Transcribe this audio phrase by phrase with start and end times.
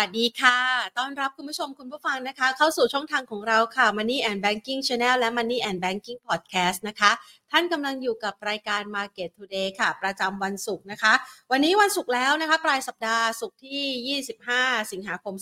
[0.00, 0.58] วัสดีค่ะ
[0.98, 7.10] ต้อนรับ ผู้ชมคุณผู้ฟังนะคะ เข้าสู่ช่องทางของเราค่ะ Money and Banking Channel และ Money and Banking Podcast นะคะ
[7.50, 11.12] ท่านกำลังอยู่กับรายการ Market Today ค่ะ ประจำวันศุกร์นะคะ
[11.50, 14.18] วันนี้วันศุกร์แล้วนะคะ ปลายสัปดาห์ศุกร์ที่
[14.48, 15.34] 25 สิงหาคม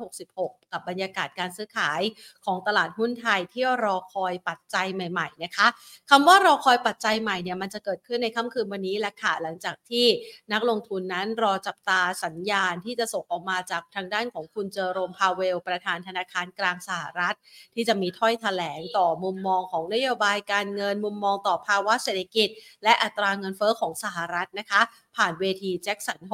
[0.00, 2.00] 2566 กับบรรยากาศการซื้อขาย
[2.44, 5.66] ของตลาดหุ้นไทยที่รอคอยปัจจัยใหม่ ๆ นะคะ
[6.10, 10.06] คำว่ารอคอยปัจจัยใหม่เนี่ยมันจะเกิดขึ้นในค่ำคืนวันนี้แหละค่ะหลังจากที่
[10.52, 17.36] นักลงทุนนั้นรอจับตาสัญญาณที่จะส่งออกมาจากทางด้านของคุณเจอโรมพาเวล ประธานธนาคารกลางสหรัฐ
[17.74, 22.48] ที่จะมีถ้อยแถลงต่อมุมมองของนโยบายการเงินมุมมองต่อภาวะเศรษฐกิจ
[22.84, 24.82] และอัตราเงินเฟอ้อของสหรัฐนะคะ
[25.16, 26.32] ผ่านเวทีแจ็คสันโฮ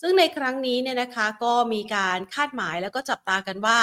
[0.00, 3.78] ซึ่งในครั้งนี้เนี่ยนะคะก็มีการคาดหมายแล้วก็จับตากันว่า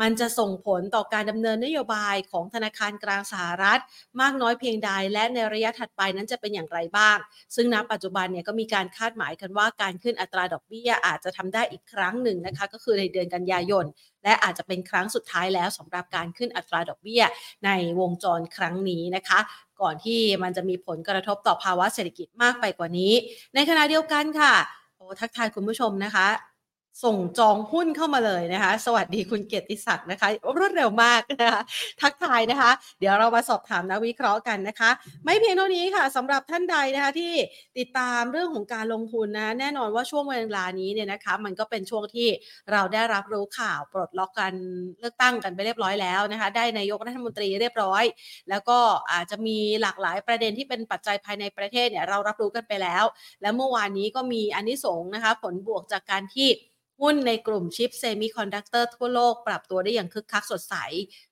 [0.00, 3.80] มันจะส่งผลต่อการดำเนินนโยบายของธนาคารกลางสหรัฐ
[4.20, 7.18] มากน้อยเพียงใดและในระยะถัดไปนั้นจะเป็นอย่างไรบ้าง
[7.54, 13.84] ซึ่งณปัจจุบันเนี่ยก็มีการคาดหมายกันว่าการขึ้นอัตราดอกเบี้ยอาจจะทำได้อีกครั้งหนึ่งนะคะ ก็คือในเดือนกันยายน
[14.24, 17.22] และอาจจะเป็นครั้งสุดท้ายแล้วสำหรับการขึ้นอัตราดอกเบี้ย
[17.64, 17.70] ใน
[18.00, 19.38] วงจรครั้งนี้นะคะ
[19.80, 23.12] ก่อนที่มันจะมีผลกระทบต่อภาวะเศรษฐกิจมากไปกว่านี้
[23.54, 24.54] ในขณะเดียวกันค่ะ
[24.96, 26.26] โอ้ทักทายคุณผู้ชมนะคะ
[27.04, 31.60] ส่งจองหุ้นเข้ามาเลยนะคะ สวัสดีคุณเกียรติศักดิ์นะคะ รวดเร็วมากนะคะ
[32.00, 34.90] ทักทายนะคะ เดี๋ยวเรามาสอบถามนักวิเคราะห์กันนะคะ
[35.24, 37.32] ไม่เพียงเท่านี้ค่ะสำหรับท่านใดนะคะที่
[37.78, 42.28] ติดตามเรื่องของการลงทุนนะ แน่นอนว่าช่วงเวลานี้เนี่ยนะคะ มันก็เป็นช่วงที่
[42.72, 44.54] เราได้รับรู้ข่าวปลดล็อกการ
[45.00, 48.04] เลือกตั้งกันไปเรียบร้อยแล้วนะคะ ได้นายกรัฐมนตรีเรียบร้อย
[48.50, 48.78] แล้วก็
[49.12, 53.04] อาจจะมีหลากหลายประเด็นที่เป็นปัจจัยภายในประเทศเนี่ยเรารับรู้กันไปแล้ว
[53.42, 56.48] และเมื่อวานนี้ก็มีอานิสงส์นะคะ ผลบวกจากการที่
[57.02, 60.74] หุ้นในกลุ่มชิป semiconductor ทั่วโลกปรับตัวได้อย่างคึกคักสดใส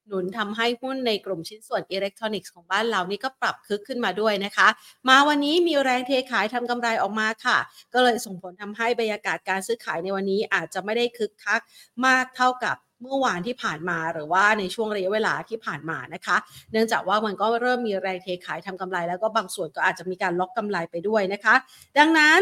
[0.06, 4.68] หนุนทำให้หุ้นในกลุ่มชิ้นส่วนอิเล็กทรอนิกส์ของบ้านเรานี่ก็ปรับคึกขึ้นมาด้วยนะคะ
[5.08, 7.58] มาวันนี้มีแรงเทขายทำกำไรออกมาค่ะ
[7.94, 11.60] ก็เลยส่งผลทำให้บรรยากาศการซื้อขายในวันนี้อาจจะไม่ได้คึกคัก
[12.06, 16.36] มากเท่ากับเมื่อวานที่ผ่านมาหรือว่าในช่วงระยะเวลาที่ผ่านมานะคะ
[16.72, 21.54] เนื่องจากว่ามันก็เริ่มมีแรงเทขายทำกำไร แล้วก็บางส่วนก็อาจจะมีการล็อกกำไรไปด้วยนะคะ
[21.98, 22.40] ดังนั้น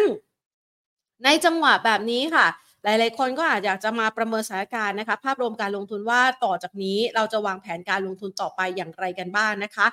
[1.24, 2.46] ในจังหวะแบบนี้ค่ะ
[2.84, 9.86] หลาย ๆ คนก็อาจอยากจะมาประเมินสถานการณ์นะคะ ภาพรวมการลงทุนว่าต่อจากนี้เราจะวางแผนการลงทุนต่อไปอย่างไรกันบ้างนนะคะ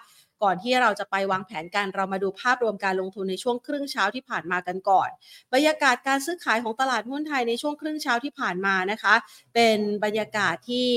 [0.43, 5.09] ก่อนที่เราจะไปวางแผนการเรามาดูภาพรวมการลงทุนในช่วงครึ่งเช้าที่ผ่านมากันก่อน
[5.53, 9.15] บรรยากาศการซื้อขายของตลาดหุ้นไทยในช่วงครึ่งเช้าที่ผ่านมานะคะ
[9.53, 10.89] เป็นบรรยากาศที่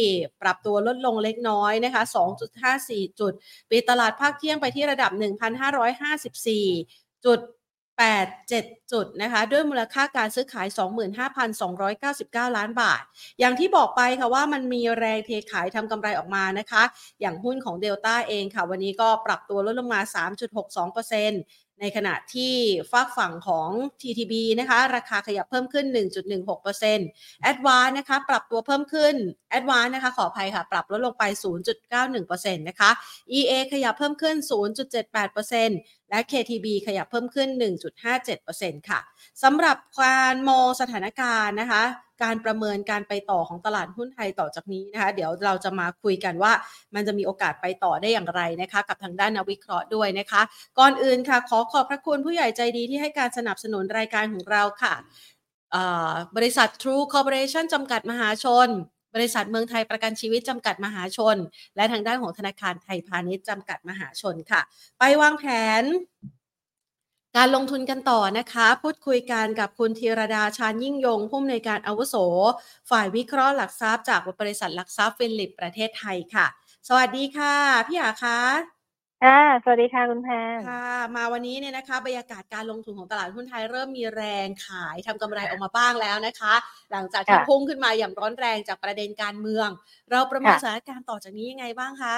[0.43, 2.03] ปรับตัวลดลงเล็กน้อยนะคะ
[2.61, 3.33] 2.54 จุด
[3.71, 5.11] ปิดตลาดภาคเที่ยงไปที่ระดับ
[5.99, 7.41] 1,554จุด
[7.99, 10.67] 87 จุดนะคะ ด้วยมูลค่าการซื้อขาย
[12.47, 13.03] 25,299 ล้านบาท
[13.41, 16.83] อย่างที่บอกไปค่ะว่ามันมีแรงเทขายทำกำไรออกมานะคะ
[17.21, 20.01] อย่างหุ้นของเดลต้าเองค่ะ วันนี้ก็ปรับตัวลดลงมา
[20.91, 22.55] 3.62%ในขณะที่
[22.91, 23.69] ฝากฝั่งของ
[24.01, 29.15] TTB นะคะ ราคาขยับเพิ่มขึ้น 1.16% a d v a n c e นะคะ ปรับตัวเพิ่มขึ้น
[29.57, 31.25] a d v a n c e นะคะขออภัยค่ะ ปรับลดลงไป
[31.85, 32.91] 0.91%นะคะ
[33.39, 34.37] EA ขยับเพิ่มขึ้น
[35.19, 37.49] 0.78% และ KTB ขยับเพิ่มขึ้น
[38.19, 39.01] 1.57%ค่ะ
[39.43, 41.83] สำหรับการมองสถานการณ์นะคะ
[42.23, 46.53] การประเมินการไปต่อของตลาดหุ้นไทยต่อจากนี้นะคะ เดี๋ยวเราจะมาคุยกันว่า
[46.95, 50.43] มันจะมีโอกาสไปต่อได้อย่างไรนะคะ กับทางด้านนักวิเคราะห์ด้วยนะคะ
[50.79, 54.95] ก่อนอื่นค่ะ ขอขอบพระคุณผู้ใหญ่ใจดีที่ให้การสนับสนุนรายการของเราค่ะ
[56.37, 58.69] บริษัท True Corporation จำกัดมหาชน
[59.15, 61.37] บริษัทเมืองไทยประกันชีวิตจำกัดมหาชน
[61.77, 64.61] และทางด้านของธนาคารไทยพาณิชย์จำกัดมหาชนค่ะ
[64.99, 65.45] ไปวางแผ
[65.83, 65.85] น
[67.37, 72.17] การลงทุนกันต่อนะคะ พูดคุยกันกับคุณธีรดาชาญยิ่งยงผู้อำนวยการอาวุโส
[72.91, 76.47] ฝ่ายวิเคราะห์หลักทรัพย์จากบริษัทหลักทรัพย์ฟิลิปประเทศไทยค่ะ
[76.89, 77.55] สวัสดีค่ะ
[77.87, 78.78] พี่อาคะ
[79.23, 80.29] ค่ะสวัสดีค่ะคุณแพ
[80.61, 80.83] นค่ะ
[81.17, 86.55] มาวันนี้เนี่ยนะคะบรรยากาศการลงทุนของตลาดหุ้นไทยเริ่มมีแรงขายทำกำไรออกมาบ้างแล้วนะคะ
[86.93, 89.69] หลังจากที่พุ่งขึ้นมาอย่างร้อนแรงจากประเด็นการเมือง
[90.11, 92.15] เราประเมินสถานการณ์ต่อจากนี้ยังไงบ้างคะ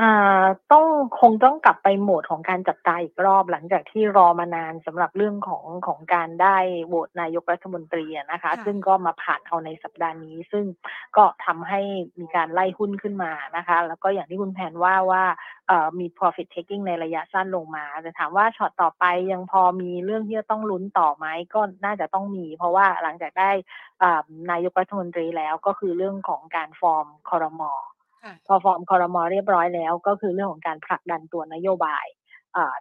[0.00, 0.86] อ่าต้อง
[1.20, 6.56] คงต้องกลับไปโหมดของการจับตาอีกรอบหลังจากที่รอมานานสำหรับเรื่องของของการได้
[6.86, 10.64] โหวตนายกรัฐมนตรีนะคะ ซึ่งก็มาผ่านเอาในสัปดาห์นี้ ซึ่ง
[11.16, 11.80] ก็ทำให้
[12.20, 15.24] มีการไล่หุ้นขึ้นมานะคะ แล้วก็อย่างที่คุณแผนว่าว่า
[15.68, 23.50] เอ่อมี profit taking ในระยะสั้นลงมา แต่ถามว่าช็อตต่อไปยังพอมีเรื่องที่จะต้องลุ้นต่อไหมก็น่าจะต้องมี เพราะว่าหลังจากได้
[24.50, 27.72] นายกรัฐมนตรีแล้วก็คือเรื่องของการฟอรม.
[28.46, 32.06] พอฟอรม.เรียบร้อยแล้ว ก็คือเรื่องของการผลักดันตัวนโยบาย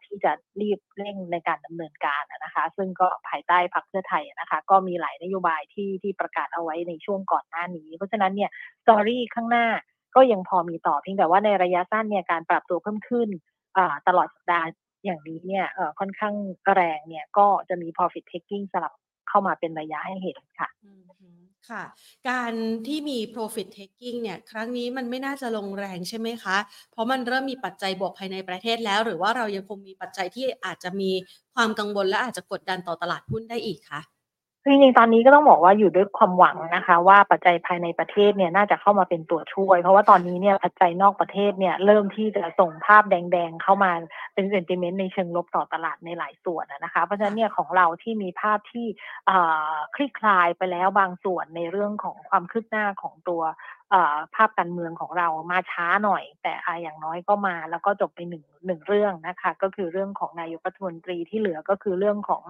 [0.06, 0.32] ที่จะ
[0.62, 8.50] รีบเร่งในการดำเนินการนะคะ ซึ่งก็ภายใต้พรรคเพื่อไทยนะคะ ก็มีหลายนโยบายที่ที่ประกาศเอาไว้ในช่วงก่อนหน้านี้ เพราะฉะนั้นเนี่ย
[8.84, 9.68] story ข้างหน้า
[10.16, 13.30] ก็ยังพอมีต่อเพียงแต่ว่าในระยะสั้นเนี่ยการปรับตัวเพิ่มขึ้น
[14.08, 14.68] ตลอดสัปดาห์
[15.06, 15.66] อย่างนี้เนี่ย
[16.00, 16.36] ค่อนข้าง
[16.76, 18.94] แรงเนี่ยก็จะมี profit taking สลับ
[19.36, 20.70] เข้ามาเป็นระยะให้เห็นค่ะ
[21.70, 21.84] ค่ะ
[22.30, 22.54] การ
[22.88, 26.58] ที่มี profit taking เนี่ย ครั้งนี้มันไม่น่าจะลงแรงใช่ไหมคะ
[26.92, 31.12] เพราะมันเริ่มมีปัจจัยบวกภายในประเทศแล้ว หรือว่าเรายังคงมีปัจจัยที่อาจจะมี
[31.56, 34.02] ความกังวลและอาจจะกดดันต่อตลาดหุ้นได้อีกคะ
[34.68, 43.92] จริงๆตอนนี้ก็ต้องบอกว่าอยู่ด้วยความหวังนะคะ ว่าปัจจัยภายในประเทศเนี่ยน่าจะเข้ามาเป็นตัวช่วย เพราะว่าตอนนี้เนี่ยปัจจัยนอกประเทศเนี่ยเริ่มที่จะส่งภาพแดงๆเข้ามา
[44.34, 48.86] เป็น sentiment ในเชิงลบต่อตลาดในหลายส่วนนะคะ เพราะฉะนั้นเนี่ยของเราที่มีภาพที่
[49.96, 53.42] คลี่คลายไปแล้วบางส่วนในเรื่องของความคืบหน้าของตัว
[54.36, 62.44] ภาพการเมืองของเรามาช้าหน่อย แต่อาอย่างน้อยก็มา แล้วก็จบไปหนึ่งหนึ่งเรื่องนะคะ ก็คือเรื่องของนายกรัฐมนตรีที่เหลือก็คือเรื่องของ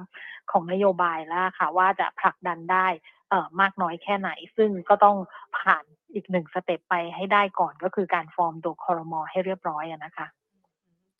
[0.51, 2.87] ของนโยบายแล้วค่ะ ว่าจะผลักดันได้
[3.29, 5.17] เอ่อมากน้อยแค่ไหน ซึ่งก็ต้อง
[5.57, 10.27] ผ่านอีกหนึ่ง step ไปให้ได้ก่อนก็คือการฟอร์มตัวครม.ให้เรียบร้อยนะคะ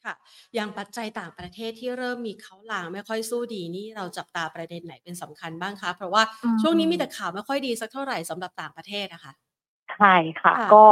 [0.06, 0.14] ค่ะ
[0.56, 6.24] อย่างปัจจัยต่างประเทศที่เริ่มมีเขาลางไม่ค่อยสู้ดีนี่เราจับตาประเด็นไหนเป็นสำคัญบ้างคะ เพราะว่า
[6.62, 9.34] ช่วงนี้มีแต่ข่าวไม่ค่อยดีสักเท่าไหร่สำหรับต่างประเทศนะคะ
[9.94, 10.86] ใช่ค่ะ ก็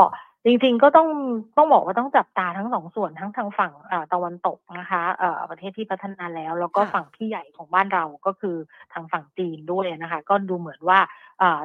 [0.46, 1.10] จริง ๆ ก็ต้อง
[1.58, 3.74] ต้องบอกว่าต้องจับตาทั้งสองส่วนทั้งทางฝั่ง
[4.14, 5.04] ตะวันตกนะคะ
[5.50, 8.56] ประเทศที่พัฒนาแล้ว แล้วก็ฝั่งที่ใหญ่ของบ้านเราก็คือ
[8.94, 11.00] ทางฝั่งจีนด้วยนะคะ ก็ดูเหมือนว่า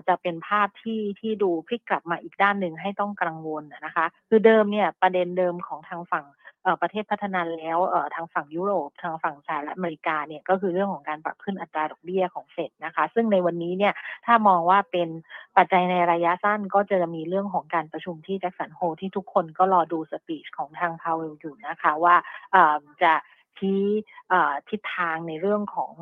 [0.08, 6.24] จะเป็นภาพที่ที่ดูพลิกกลับมาอีกด้านหนึ่งให้ต้องกังวลนะคะ คือเดิมเนี่ยประเด็นเดิมของทางฝั่ง
[6.82, 7.78] ประเทศพัฒนาแล้ว
[8.14, 13.94] ทางฝั่งยุโรปทางฝั่งสหรัฐอเมริกาเนี่ยก็คือเรื่องของการปรับขึ้นอัตราดอกเบี้ยของเฟดนะคะ ซึ่งในวันนี้เนี่ย
[14.26, 15.08] ถ้ามองว่าเป็น
[15.56, 22.14] ปัจจัยในระยะสั้นก็จะมีเรื่องของการประชุมที่แจ็คสันโฮที่ทุกคนก็รอดูสปีชของทางพาวเวลอยู่นะคะว่า
[23.02, 23.12] จะ
[23.58, 23.82] ชี้
[24.68, 25.92] ทิศทางในเรื่องของ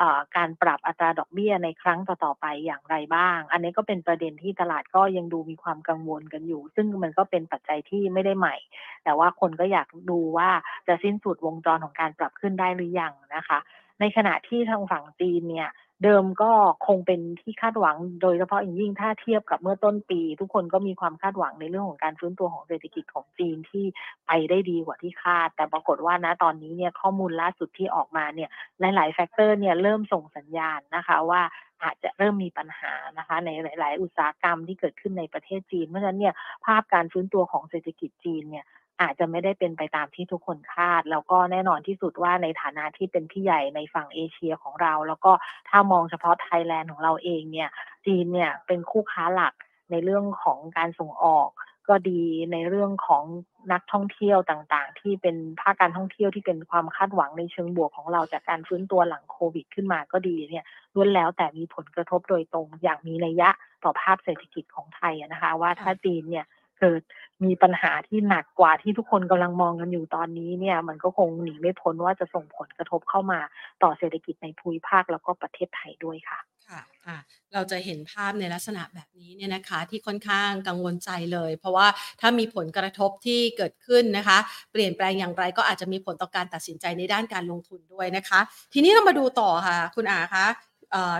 [0.00, 0.02] อ
[0.36, 8.56] การปรับอัตราดอกเบี้ยในครั้งต่อๆไปอย่างไรบ้าง อันนี้ก็เป็นประเด็นที่ตลาดก็ยังดูมีความกังวลกันอยู่ ซึ่งมันก็เป็นปัจจัยที่ไม่ได้ใหม่
[9.04, 10.50] แต่ว่าคนก็อยากดูว่า
[10.86, 13.58] จะสิ้นสุดวงจรของการปรับขึ้นได้หรือยังนะคะ
[14.00, 15.70] ในขณะที่ทางฝั่งจีนเนี่ย
[16.04, 16.52] เดิมก็
[16.86, 23.84] คงเป็นที่คาดหวัง โดยเฉพาะอย่างยิ่งถ้าเทียบกับเมื่อต้นปี ทุกคนก็มีความคาดหวังในเรื่องของการฟื้นตัวของเศรษฐกิจของจีนที่
[24.26, 28.50] ไปได้ดีกว่าที่คาด แต่ปรากฏว่านะตอนนี้เนี่ยข้อมูลล่าสุดที่ออกมาเนี่ย
[28.80, 31.42] หลาย ๆ แฟกเตอร์เนี่ยเริ่มส่งสัญญาณนะคะว่า
[31.82, 33.50] อาจจะเริ่มมีปัญหานะคะใน
[33.80, 36.34] หลาย ๆ อุตสาหกรรมที่เกิดขึ้นในประเทศจีน เพราะฉะนั้นเนี่ย
[36.64, 38.64] ภาพการฟื้นตัวของเศรษฐกิจจีนเนี่ย
[39.00, 45.32] อาจจะไม่ได้เป็นไปตามที่ทุกคนคาด แล้วก็แน่นอนที่สุดว่าในฐานะที่เป็นพี่ใหญ่ในฝั่งเอเชียของเรา แล้วก็
[45.68, 47.70] ถ้ามองเฉพาะไทยแลนด์ของเราเองเนี่ย
[48.06, 49.54] จีนเนี่ยเป็นคู่ค้าหลัก
[49.90, 51.48] ในเรื่องของการส่งออก
[51.88, 52.22] ก็ดี
[52.52, 53.24] ในเรื่องของ
[53.72, 60.64] นักท่องเที่ยวต่างๆ ที่เป็นภาคการท่องเที่ยวที่เป็นความคาดหวังในเชิงบวกของเราจากการฟื้นตัวหลังโควิด ขึ้นมาก็ดีเนี่ย
[60.94, 63.50] ล้วนแล้วแต่มีผลกระทบโดยตรงอย่างมีนัยยะ
[63.84, 66.46] ต่อภาพเศรษฐกิจของไทยนะคะ ว่าถ้าจีนเนี่ย
[66.80, 67.02] เกิด
[67.44, 73.40] มีปัญหาที่หนักกว่าที่ทุกคนกำลังมองกันอยู่ตอนนี้เนี่ย มันก็คงหนีไม่พ้นว่าจะส่งผลกระทบเข้ามา
[73.82, 77.16] ต่อเศรษฐกิจในภูมิภาคแล้วก็ประเทศไทยด้วยค่ะค่ะอะ
[77.52, 81.86] เราจะเห็นภาพในลักษณะแบบนี้เนี่ยนะคะที่ค่อนข้างกังวลใจเลย เพราะว่า
[82.20, 84.38] ถ้ามีผลกระทบที่เกิดขึ้นนะคะ
[84.72, 88.40] เปลี่ยนแปลงอย่างไรก็อาจจะมีผลต่อการตัดสินใจในด้านการลงทุนด้วยนะคะ
[88.72, 90.46] ทีนี้เรามาดูต่อค่ะ คุณอาคะ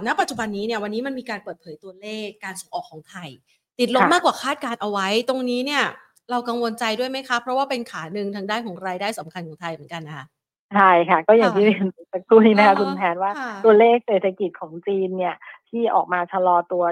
[0.06, 3.30] ณปัจจุบันนี้เนี่ยวันนี้มันมีการเปิดเผยตัวเลขการส่งออกของไทย
[3.78, 5.85] ติดลบมากกว่าคาดการณ์เอาไว้ ตรงนี้เนี่ย
[6.30, 10.26] เรากังวลใจด้วยไหมคะ เพราะว่าเป็นขาหนึ่งทางด้านของรายได้สำคัญของไทยเหมือนกันนะคะ
[10.75, 13.30] ใช่ค่ะ ก็อย่างที่เรียนสักครู่นี้นะคะคุณแทนว่า
[13.64, 15.37] ตัวเลขเศรษฐกิจของจีนเนี่ย
[15.68, 16.85] ที่ออกมาชะลอตัว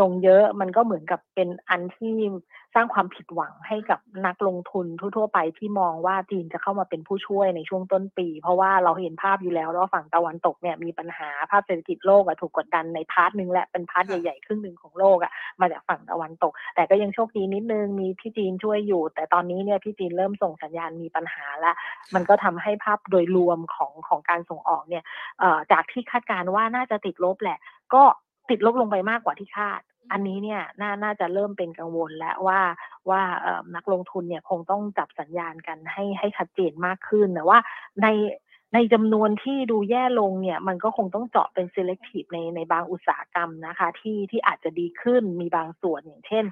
[0.00, 2.14] ลงเยอะมันก็เหมือนกับเป็นอันที่
[2.74, 21.74] สร้างความผิดหวังให้กับนักลงทุนทั่วๆไปที่มองว่าจีนจะเข้ามาเป็นผู้ช่วยในช่วงต้นปี เพราะว่าเราเห็นภาพอยู่แล้วว่าฝั่งตะวันตกเนี่ยมีปัญหาภาพเศรษฐกิจโลกอะถูกกดดันใน part หนึ่งแหละเป็น part ใหญ่ๆครึ่งหนึ่งของโลกอะมาจากฝั่งตะวันตก แต่ก็ยังโชคดีนิดนึงมีพี่จีนช่วยอยู่ แต่ตอนนี้เนี่ยพี่จีนเริ่มส่งสัญญาณมีปัญหาแล้ว
[22.14, 25.04] มันก็ทำให้ภาพโดยรวมของของการส่งออกเนี่ย
[25.72, 27.58] จากที่คาดการณ์ว่าน่าจะติดลบแหละ
[27.94, 28.04] ก็
[28.50, 29.80] ติดลบลงไปมากกว่าที่คาด
[30.12, 32.60] อันนี้เนี่ยน่าน่าจะเริ่มเป็นกังวลแล้วว่า
[33.10, 33.22] ว่า
[33.76, 37.58] นักลงทุนเนี่ยคงต้องจับสัญญาณกันให้ให้ชัดเจนมากขึ้นแต่ว่า
[38.02, 38.08] ใน
[38.74, 46.44] ในจำนวนที่ดูแย่ลงเนี่ยมันก็คงต้องเจาะเป็น selective ในในบางอุตสาหกรรมนะคะ ที่ที่อาจจะดีขึ้นมีบางส่วนอย่างเช่น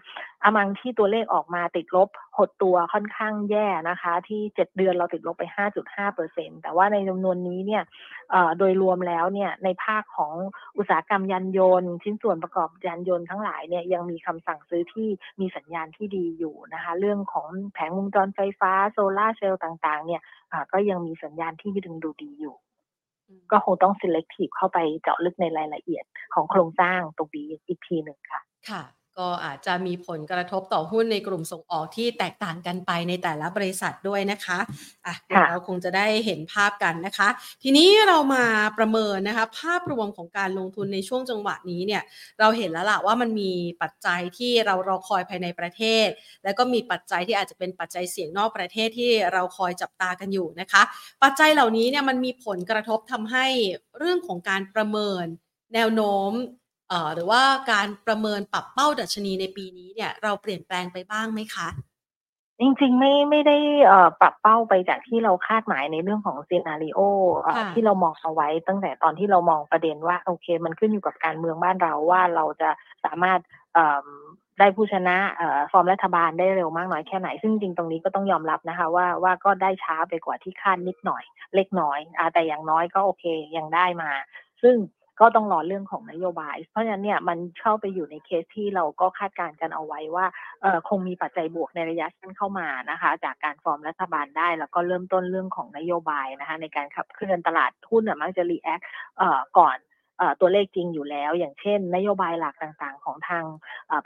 [0.44, 5.44] อามังที่ตัวเลขออกมาติดลบหดตัวค่อนข้างแย่นะคะ ที่ 7 เดือนเราติดลบไป
[5.80, 7.82] 5.5เปอร์เซ็นแต่ว่าในจำนวนนี้เนี่ย
[8.58, 10.34] โดยรวมแล้วเนี่ยในภาคของ
[10.76, 15.08] อุตสาหกรรมยานยนต์ ชิ้นส่วนประกอบยานยนต์ทั้งหลายเนี่ยยังมีคำสั่งซื้อที่
[15.40, 20.22] มีสัญญาณที่ดีอยู่นะคะ เรื่องของแผงวงจรไฟฟ้าโซลาเซลล์ต่างๆ เนี่ย
[20.72, 22.56] ก็ยังมีสัญญาณที่ดึงดูดีอยู่
[23.52, 26.04] ก็คงต้อง selective เข้าไปเจาะลึกในรายละเอียด
[26.34, 28.82] ของโครงสร้างตรงนี้อีกทีหนึ่งค่ะ ค่ะ
[29.18, 34.58] ก็อาจจะมีผลกระทบต่อหุ้นในกลุ่มส่งออกที่แตกต่างกันไปในแต่ละบริษัทด้วยนะคะ
[35.06, 35.14] อะ
[35.48, 37.28] เราคงจะได้เห็นภาพกันนะคะ
[37.62, 38.44] ทีนี้เรามา
[38.78, 42.02] ประเมินนะคะ ภาพรวมของการลงทุนในช่วงจังหวะนี้เนี่ย
[42.40, 43.52] เราเห็นแล้วล่ะว่ามันมี
[43.82, 46.08] ปัจจัยที่เรารอคอยภายในประเทศ
[46.44, 50.82] แล้วก็มีปัจจัยที่อาจจะเป็นปัจจัยเสี่ยงนอกประเทศที่เราคอยจับตากันอยู่นะคะ
[51.22, 53.46] ปัจจัยเหล่านี้เนี่ยมันมีผลกระทบทำให้
[53.98, 55.26] เรื่องของการประเมิน
[55.74, 56.32] แนวโน้ม
[57.14, 57.42] หรือว่า
[57.72, 61.68] การประเมินปรับเป้าดัชนีในปีนี้เนี่ย เราเปลี่ยนแปลงไปบ้างไหมคะ
[62.60, 63.56] จริงๆไม่ไม่ได้
[64.20, 67.00] ปรับเป้าไปจากที่เราคาดหมายในเรื่องของซีนารีโอ
[67.74, 72.70] ที่เรามองเอาไว้ตั้งแต่ตอนที่เรามองประเด็นว่าโอเค มันขึ้นอยู่กับการเมืองบ้านเราว่าเราจะ
[73.04, 73.40] สามารถ
[74.58, 75.16] ได้ผู้ชนะ
[75.72, 81.22] ฟอร์มรัฐบาลได้เร็วมากน้อยแค่ไหน ซึ่งจริงตรงนี้ก็ต้องยอมรับนะคะ ว่าว่าก็ได้ช้าไปกว่าที่คาดนิดหน่อย
[81.54, 83.24] เล็กน้อยอแต่อย่างน้อยก็โอเค
[83.56, 84.10] ยังได้มา
[84.62, 84.74] ซึ่ง
[85.20, 90.26] ก็ต้องรอเรื่องของนโยบาย เพราะฉะนั้นเนี่ยมันเข้าไปอยู่ในเคสที่เราก็คาดการณ์กันเอาไว้ว่า
[90.88, 98.80] คงมีปัจจัยบวกในระยะสั้นเข้ามานะคะ จากการฟอร์มรัฐบาลได้ แล้วก็เริ่มต้นเรื่องของนโยบายนะคะในการขับเคลื่อนตลาดหุ้นมักจะ react
[99.58, 99.76] ก่อน
[100.40, 103.44] ตัวเลขจริงอยู่แล้ว อย่างเช่น นโยบายหลักต่างๆ ของทาง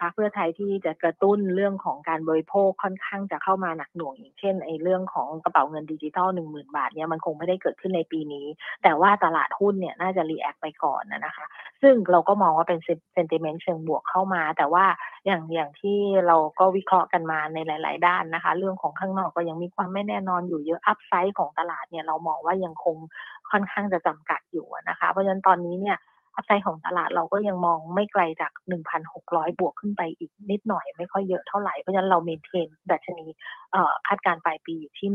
[0.01, 8.47] พรรคเพื่อไทยที่จะกระตุ้นเรื่องของการบริโภคค่อนข้างจะเข้ามาหนักหน่วงอย่างเช่นไอ้เรื่องของกระเป๋าเงินดิจิทัลหนึ่งหมื่นบาทเนี่ยมันคงไม่ได้เกิดขึ้นในปีนี้
[8.83, 11.47] แต่ว่าตลาดหุ้นเนี่ยน่าจะ react ไปก่อนนะคะ
[11.83, 12.79] ซึ่งเราก็มองว่าเป็น
[13.15, 14.85] sentiment เชิงบวกเข้ามา แต่ว่า
[15.27, 22.97] อย่างอย่างที่เราก็วิเคราะห์กันมาในหลาย ๆ ด้านนะคะ เรื่องของข้างนอกก็ยังมีความไม่แน่นอนอยู่เยอะ upside ของตลาดเนี่ยเรามองว่ายังคง
[23.51, 25.99] ค่อนข้างจะจำกัดอยู่นะคะ เพราะฉะนั้นตอนนี้เนี่ย
[26.37, 28.53] upside ของตลาดเราก็ยังมองไม่ไกลจาก
[29.01, 33.27] 1,600 บวกขึ้นไปอีกนิดหน่อยไม่ค่อยเยอะเท่าไหร่ เพราะฉะนั้นเรา maintain ดัชนี
[34.07, 35.09] คาดการปลายปีอยู่ที่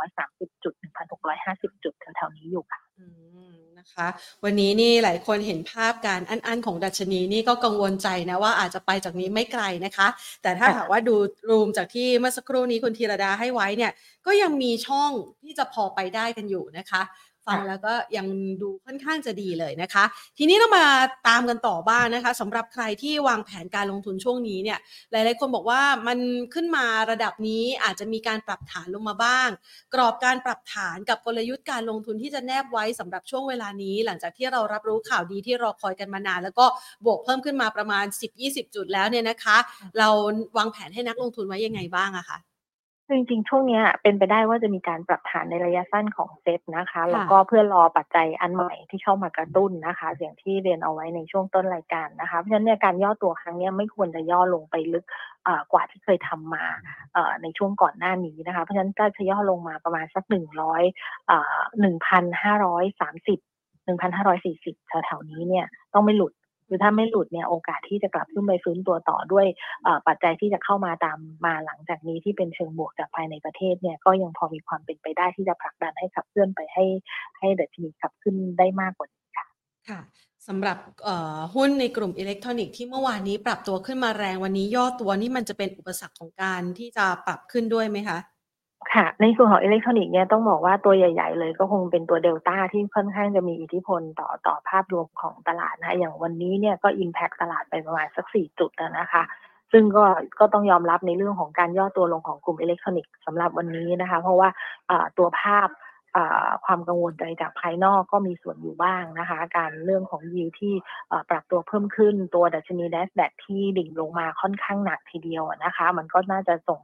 [0.00, 0.74] 1,630 จุด
[1.28, 2.80] 1,650 จุดแถวๆนี้อยู่ค่ะ
[3.78, 4.08] นะคะ
[4.44, 10.08] วันนี้นี่หลายคนเห็นภาพการอันๆของดัชนีนี่ก็กังวลใจนะว่าอาจจะไปจากนี้ไม่ไกลนะคะ
[10.42, 11.14] แต่ถ้าหากว่าดู
[11.48, 13.92] รูมจากที่เมื่อสักครู่นี้คุณธีรดาให้ไว้เนี่ย
[14.26, 15.12] ก็ยังมีช่อง
[15.42, 17.02] ที่จะพอไปได้กันอยู่นะคะ
[17.46, 18.26] ฟังแล้วก็ยัง
[18.62, 20.04] ดูค่อนข้างจะดีเลยนะคะ
[20.38, 20.86] ทีนี้เรามา
[21.28, 24.78] ตามกันต่อบ้างนะคะสำหรับใครที่วางแผนการลงทุนช่วงนี้เนี่ย
[25.10, 26.18] หลายๆคนบอกว่ามัน
[26.54, 29.48] ขึ้นมาระดับนี้อาจจะมีการปรับฐานลงมาบ้าง
[29.94, 36.66] กรอบการปรับฐานกับกลยุทธ์การลงทุนที่จะแนบไว้สำหรับช่วงเวลานี้ หลังจากที่เรารับรู้ข่าวดีที่รอคอยกันมานาน แล้วก็
[37.04, 38.04] บวกเพิ่มขึ้นมาประมาณ
[38.40, 39.56] 10-20 จุดแล้วเนี่ยนะคะ
[39.98, 40.08] เรา
[40.58, 42.38] วางแผนให้นักลงทุนไว้ยังไงบ้างอะคะ
[43.16, 55.04] จริงๆ ช่วงนี้เป็นไปได้ว่าจะมีการปรับฐานในระยะสั้นของเซ็ตนะคะ แล้วก็เพื่อรอปัจจัยอันใหม่ที่เข้ามากระตุ้นนะคะอย่างที่เรียนเอาไว้ในช่วงต้นรายการนะคะ เพราะฉะนั้นเนี่ยการย่อตัวครั้งนี้ไม่ควรจะย่อลงไปลึก
[55.72, 56.64] กว่าที่เคยทำมา
[57.42, 60.82] ในช่วงก่อนหน้านี้นะคะ เพราะฉะนั้นก็จะย่อลงมาประมาณสักหนึ่งร้อย
[61.80, 63.38] หนึ่งพันห้าร้อยสามสิบ
[63.84, 66.32] หนึ่งพันห้าร้อยสี่สิบแถวๆนี้เนี่ยต้องไม่หลุด
[66.72, 69.46] คือถ้าไม่หลุดเนี่ยโอกาสที่จะกลับขึ้นไปฟื้นตัวต่อด้วย
[70.08, 76.84] ปัจจัยที่จะเข้ามาตามมาหลังจากนี้ที่เป็นเชิงบวกจากภายในประเทศเนี่ยก็ยังพอมีความเป็นไปได้ที่จะผลักดันให้ขับเคลื่อนไปให้
[77.38, 79.46] ให้เดชนีขับขึ้นได้มากกว่านี้ค่ะ
[79.88, 80.00] ค่ะ
[80.48, 80.78] สำหรับ
[81.54, 88.18] หุ้นในกลุ่มอิเล็กทรอนิกส์ที่เมื่อวานนี้ปรับตัวขึ้นมาแรงวันนี้ย่อตัวนี่มันจะเป็นอุปสรรคของการที่จะปรับขึ้นด้วยไหมคะ
[88.94, 99.22] ค่ะ ในส่วนของอิเล็กทรอนิกส์เนี่ยต้องบอกว่าตัวใหญ่ ๆ เลยก็คงเป็นตัวเดลต้าที่ค่อนข้างจะมีอิทธิพลต่อต่อภาพรวมของตลาดนะอย่างวันนี้เนี่ยก็ impact ตลาดไปประมาณสักสี่จุดนะคะ
[99.72, 100.04] ซึ่งก็
[100.38, 104.48] ก็ต้องยอมรับในเรื่องของการย่อตัวลงของกลุ่มอิเล็กทรอนิกส์สำหรับวันนี้นะคะ เพราะว่า
[105.18, 105.68] ตัวภาพ
[106.64, 110.74] ความกังวลใจจากภายนอกก็มีส่วนอยู่บ้างนะคะ การเรื่องของยิวที่
[111.30, 116.80] ปรับตัวเพิ่มขึ้นตัวดัชนีแดสแบกที่ดิ่งลงมาค่อนข้างหนักทีเดียวนะคะ มันก็น่าจะส่ง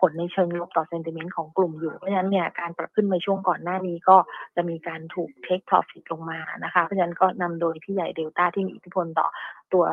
[0.00, 4.16] ผลในเชิงลบต่อเซนติเมนต์ของกลุ่มอยู่ เพราะฉะนั้นเนี่ยการปรับขึ้นในช่วงก่อนหน้านี้ก็
[4.56, 9.28] จะมีการถูกเทคพ profit ลงมานะคะ เพราะฉะนั้นก็นำโดยที่ใหญ่เดลต้าที่มีอิทธิพลต่อ
[9.72, 9.84] ตัว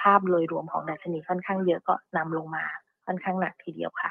[0.00, 2.64] ภาพโดยรวมของดัชนีค่อนข้างเยอะก็นำลงมา
[3.06, 4.10] ค่อนข้างหนักทีเดียวค่ะ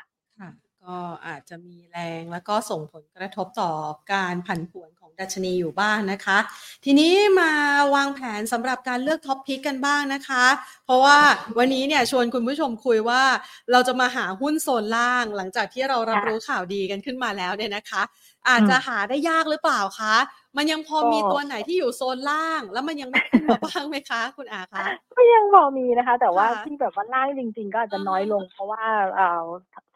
[0.86, 0.98] ก็
[1.28, 3.72] อาจจะมีแรงแล้วก็ส่งผลกระทบต่อ
[4.14, 6.38] การผันผวนของดัชนีอยู่บ้างนะคะ
[6.86, 7.52] ทีนี้มา
[7.96, 10.46] วางแผนสำหรับการเลือกท็อปพิกกันบ้างนะคะ
[10.86, 11.18] เพราะว่า
[11.58, 13.24] วันนี้เนี่ยชวนคุณผู้ชมคุยว่า
[13.72, 18.02] เราจะมาหาหุ้นโซนล่าง หลังจากที่เรารับรู้ข่าวดีกันขึ้นมาแล้วเนี่ยนะคะ
[18.50, 20.16] อาจจะหาได้ยากหรือเปล่าคะ
[20.58, 24.86] มันยังพอมีตัวไหนที่อยู่โซนล่าง แล้วมันยังไม่ขึ้นมาบ้างไหมคะ คุณอาคะ
[25.18, 28.84] ก็ยังพอมีนะคะ แต่ว่าที่แบบว่าล่างจริง ๆ ก็อาจจะน้อยลง เพราะว่า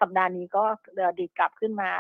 [0.02, 0.64] สัปดาห์นี้ก็
[1.20, 1.92] ดีกลับขึ้นมา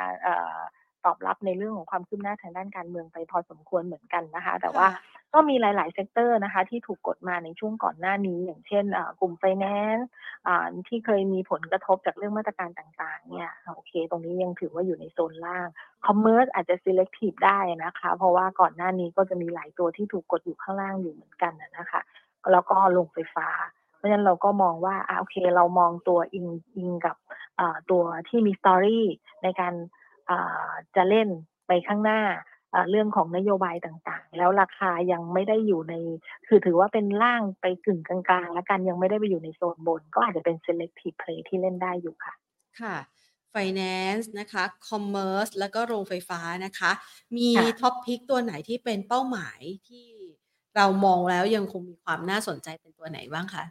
[1.06, 4.88] ตอบรับในเรื่องของความคืบหน้าทางด้านการเมืองไปพอสมควรเหมือนกันนะคะ แต่ว่า
[5.34, 8.86] ก็มีหลาย ๆ sector นะคะ ที่ถูกกดมาในช่วงก่อนหน้านี้ อย่างเช่น
[9.20, 10.08] กลุ่มไฟแนนซ์
[10.88, 15.68] ที่เคยมีผลกระทบจากเรื่องมาตรการต่าง ๆ เนี่ยโอเค ตรงนี้ยังถือว่าอยู่ในโซนล่าง
[16.06, 22.02] commerce อาจจะ selective ได้นะคะ เพราะว่าก่อนหน้านี้ก็จะมีหลายตัวที่ถูกกดอยู่ข้างล่างอยู่เหมือนกันนะคะ
[22.52, 23.50] แล้วก็โรงไฟฟ้า
[23.98, 26.48] เพราะฉะนั้นเราก็มองว่าอ่าโอเค เรามองตัวอิง
[26.78, 27.16] อิงกับ
[27.92, 29.06] ตัวที่มี story
[29.44, 29.74] ในการ
[30.96, 31.27] จะเล่น
[31.67, 32.22] ไปข้างหน้า
[32.89, 35.94] เรื่องของนโยบายต่างๆ แล้วราคายังไม่ได้อยู่ใน
[36.48, 42.36] คือถือว่าเป็นล่างไปกึ่งกลางๆ แล้วกันยังไม่ได้ไปอยู่ในโซนบน ก็อาจจะเป็น selective play ที่เล่นได้อยู่ค่ะ
[42.79, 42.96] ค่ะ
[43.53, 46.91] finance นะคะ commerce แล้วก็โรงไฟฟ้านะคะ
[47.38, 47.50] มี
[47.80, 50.08] top pick ตัวไหนที่เป็นเป้าหมายที่
[50.75, 53.63] เรามองแล้วยังคงมีความน่าสนใจเป็นตัวไหนบ้างคะ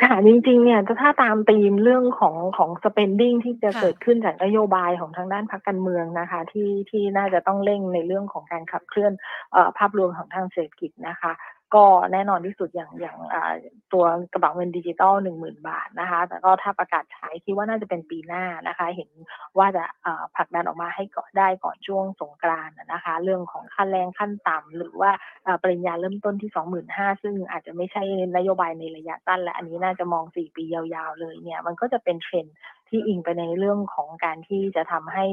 [0.00, 9.12] ค่ะ จริงๆ เนี่ยถ้าตามธีมเรื่องของของ spending ที่จะเกิดขึ้นจากนโยบายของทางด้านพรรคการเมืองนะคะ ที่ที่น่าจะต้องเร่งในเรื่องของการขับเคลื่อน
[9.78, 11.32] ภาพรวมของทางเศรษฐกิจนะคะ
[11.74, 13.18] ก็แน่นอนที่สุดอย่างอย่าง
[13.92, 19.10] ตัวกระเป๋าเงินดิจิตอลหนึ่งหมื่นบาทนะคะ แต่ก็ถ้าประกาศใช้คิดว่าน่าจะเป็นปีหน้านะคะ เห็น
[19.58, 19.84] ว่าจะ
[20.36, 25.10] ผลักดันออกมาให้ก่อได้ก่อนช่วงสงกรานนะคะ เรื่องของค่าแรงขั้นต่ำหรือว่า
[25.62, 28.02] ปริญญาเริ่มต้นที่สองหมื่นห้าซึ่งอาจจะไม่ใช่
[28.36, 32.46] นโยบายในระยะสั้นและอันนี้น่าจะมองสี่ปียาวๆเลยเนี่ยมันก็จะเป็นเทรน
[32.88, 35.24] ที่อิงไปในเรื่องของการที่จะทำให้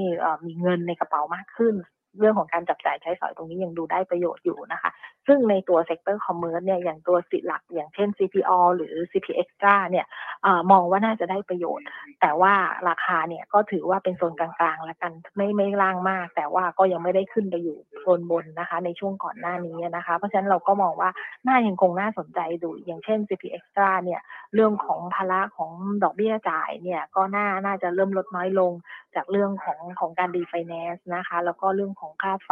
[0.46, 1.76] มีเงินในกระเป๋ามากขึ้น
[2.18, 4.92] เรื่องของการจับจ่ายใช้สอยตรงนี้ยังดูได้ประโยชน์อยู่นะคะ
[5.28, 10.06] ซึ่งในตัว sector commerce เนี่ยอย่างตัวสิหลัก อย่างเช่น CPALL หรือ CP Axtra เนี่ย
[10.46, 11.88] อมองว่าน่าจะได้ประโยชน์
[12.22, 12.54] แต่ว่า
[12.90, 21.10] ราคาเนี่ยก็ถือว่าเป็นโซนกลางๆ แล้วกันไม่ไม่ล่างมาก แต่ว่าก็ยังไม่ได้ขึ้นไปอยู่โซนบนนะคะ ในช่วงก่อนหน้านี้นะคะ เพราะฉะนั้นเราก็มองว่า
[21.48, 24.22] น่ายังคงน่าสนใจดูอย่างเช่น CP Axtra เนี่ย
[24.54, 25.72] เรื่องของภาระของ
[26.04, 28.72] ดอกเบี้ยจ่ายเนี่ยก็น่าน่าจะเริ่มลดน้อยลง
[29.16, 32.52] จากเรื่องของของการดีไฟแนนซ์นะคะ แล้วก็เรื่องของค่าไฟ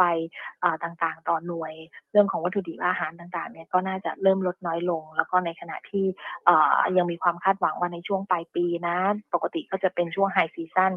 [0.84, 1.74] ต่างๆ ต่อหน่วย
[2.12, 6.04] เรื่องของวัตถุดิบอาหารต่างๆเนี่ยก็น่าจะเริ่มลดน้อยลง แล้วก็ในขณะที่
[6.96, 8.96] ยังมีความคาดหวังว่าในช่วงปลายปีนะ
[9.34, 10.92] ปกติก็จะเป็นช่วง high season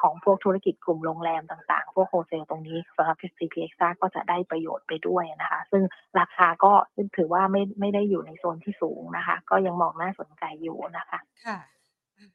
[0.00, 5.82] ของพวกธุรกิจกลุ่มโรงแรมต่างๆ พวก wholesale ตรงนี้สำหรับ CP Ax ก็จะได้ประโยชน์ไปด้วยนะคะ ซึ่ง
[6.20, 6.72] ราคาก็
[7.16, 11.58] ถือว่าไม่ไม่ได้อยู่ในโซนที่สูงนะคะ ก็ยังมองน่าสนใจอยู่นะคะค่ะ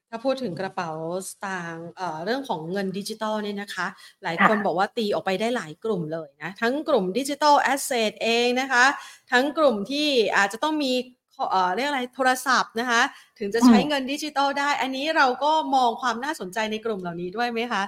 [0.10, 0.92] ถ้าพูดถึงกระเป๋า
[1.30, 1.88] สตางค์
[2.26, 3.88] เรื่องของเงินดิจิตอลเนี่ยนะคะ
[4.24, 8.86] หลายคนบอกว่าตีออกไปได้หลายกลุ่มเลยนะ ทั้งกลุ่ม digital asset เองนะคะ
[9.32, 10.94] ทั้งกลุ่มที่อาจจะต้องมี
[11.76, 13.02] เรียกอะไรโทรศัพท์นะคะ
[13.40, 17.84] ถึงจะใช้เงินดิจิตอลได้ อันนี้เราก็มองความน่าสนใจในกลุ่มเหล่านี้ด้วยไหมคะ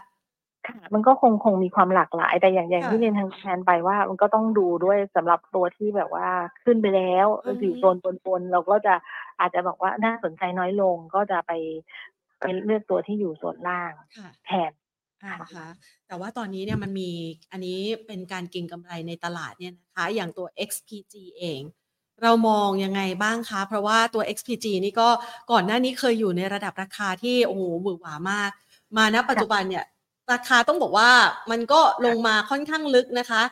[0.67, 6.27] ค่ะมันก็คงคงมีความหลากหลายแต่อย่างอย่างที่เรียนทางแทนไปว่า มันก็ต้องดูด้วยสำหรับตัวที่แบบว่า
[6.63, 7.27] ขึ้นไปแล้ว
[7.61, 8.93] อยู่โซนบนๆเราก็จะ
[9.39, 11.51] อาจจะบอกว่าน่าสนใจน้อยลงก็จะไป
[12.39, 13.91] ไปเลือกตัวที่อยู่ส่วนล่าง
[14.45, 14.71] แทน
[15.41, 15.67] นะคะ
[16.07, 17.11] แต่ว่าตอนนี้เนี่ยมันมี
[17.51, 21.61] อันนี้เป็นการเก็งกำไรในตลาดเนี่ยนะคะ อย่างตัว XPG เอง
[22.23, 25.09] เรามองยังไงบ้างคะ เพราะว่าตัว XPG นี่ก็
[25.51, 28.51] ก่อนหน้านี้เคยอยู่ในระดับราคาที่โอ้โหหวือหวามาก
[28.97, 29.85] มาณปัจจุบันเนี่ย
[30.31, 31.09] ราคาต้องบอกว่า
[31.51, 33.43] มันก็ลงมาค่อนข้างลึกนะคะ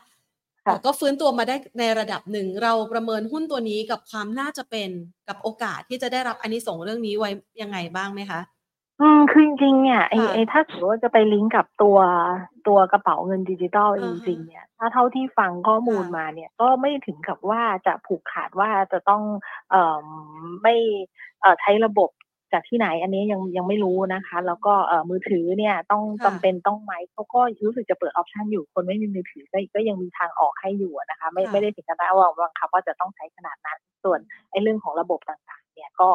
[0.65, 4.89] แต่ก็ฟื้นตัวมาได้ในระดับหนึ่ง เราประเมินหุ้นตัวนี้กับความน่าจะเป็น
[5.27, 7.29] กับโอกาสที่จะได้รับอันนี้ส่งเรื่องนี้ไว้
[7.61, 8.41] ยังไงบ้างไหมคะ
[9.01, 11.97] อืมคือจริงๆเนี่ยไอ้ไอ้ถ้าสมมติว่าจะไปลิงก์กับตัว
[12.67, 19.23] ตัวกระเป๋าเงินดิจิทัลจริงๆเนี่ยถ้าเท่าที่ฟังข้อมูลมาเนี่ย ก็ไม่ถึงกับว่าจะผูกขาดว่าจะต้อง
[19.69, 20.05] เอ่อ
[20.63, 20.75] ไม่
[21.41, 22.09] เอ่อใช้ระบบ
[22.53, 34.19] จากที่ไหนอันนี้ยังยังไม่รู้นะคะ แล้วก็เอ่อมือถือเนี่ยต้องจำเป็นต้องไหมเขาก็รู้สึกจะเปิดออปชันอยู่คนไม่มีมือถือก็ก็ยังมีทางออกให้อยู่นะคะ ไม่ไม่ได้ถึงกับว่าบังคับว่าจะต้องใช้ขนาดนั้น ส่วน
[34.51, 36.09] ไอ้เรื่องของระบบต่างๆ เนี่ยก็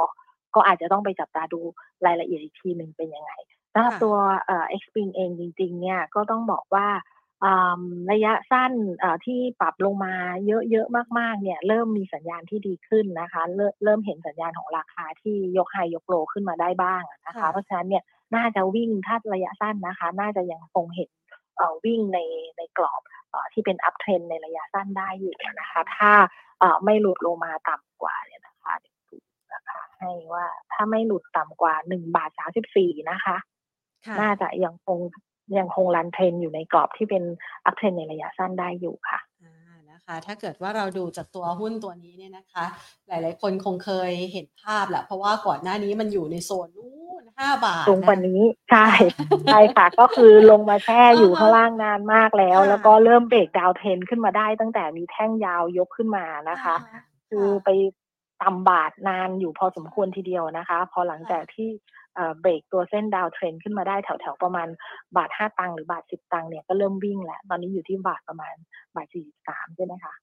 [0.55, 1.61] ก็อาจจะต้องไปจับตาดู
[2.07, 3.33] รายละเอียดอีกทีหนึ่งเป็นยังไง
[3.73, 6.87] สำหรับตัวเอ่อ Xpring เองจริง ๆ เนี่ยก็ต้องบอกว่า
[8.13, 8.73] ระยะสั้น
[9.27, 10.15] ที่ปรับลงมา
[10.47, 18.05] เยอะๆมากๆเนี่ยเริ่มมีสัญญาณที่ดีขึ้นนะคะเริ่มเริ่มเห็นสัญญาณของราคาที่ยกไฮยกโลขึ้นมาได้บ้างนะคะ เพราะฉะนั้นเนี่ย
[18.37, 21.11] น่าจะวิ่งถ้าระยะสั้นนะคะ น่าจะยังคงเห็น
[21.85, 22.19] วิ่งใน
[22.57, 23.03] ในกรอบ
[23.53, 26.13] ที่เป็นอัพเทรนในระยะสั้นได้อยู่นะคะ ถ้า
[26.85, 28.75] ไม่หลุดลงมาต่ำกว่าเนี่ยนะคะ
[29.53, 33.37] นะคะให้ว่าถ้าไม่หลุดต่ำกว่าหนึ่งบาทสามสิบสี่นะคะ
[34.21, 34.99] น่าจะยังคง
[35.59, 37.25] ยังคง run trend อยู่ในกรอบที่เป็น
[37.65, 39.21] uptrend ในระยะสั้นได้อยู่ค่ะ
[39.91, 42.65] นะคะถ้าเกิดว่าเราดูจากตัวหุ้นตัวนี้เนี่ยนะคะ
[43.09, 46.89] หลาย ๆ คนคงเคยเห็นภาพแหละเพราะว่าก่อนหน้านี้มันอยู่ในโซนนู้
[47.21, 48.89] นห้าบาทสูงกว่านี้ใช่
[49.47, 56.77] ใช่ค่ะ ก็คือลงมาแช่อยู่ข้างล่างนานมากแล้ว แล้วก็เริ่ม break downtrend ขึ้นมาได้ตั้งแต่มีแท่งยาวยกขึ้นมานะคะ
[57.29, 57.69] คือไป
[58.43, 61.69] ต่ำบาทนานอยู่พอสมควรทีเดียวนะคะ พอหลังจากที่
[62.41, 64.69] เบรกตัวเส้นดาวเทรนขึ้นมาได้แถวๆประมาณ
[65.17, 68.55] บาทห้าตังค์หรือบาทสิบตังค์เนี่ยก็เริ่มวิ่งแล้ว ตอนนี้อยู่ที่บาทประมาณ
[68.95, 70.15] บาทสี่สามใช่ไหมคะ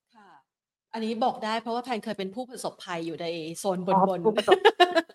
[0.94, 3.28] อันนี้บอกได้เพราะว่าแพนเคยเป็นผู้ประสบภัยอยู่ใน
[3.60, 4.20] โซนบนบน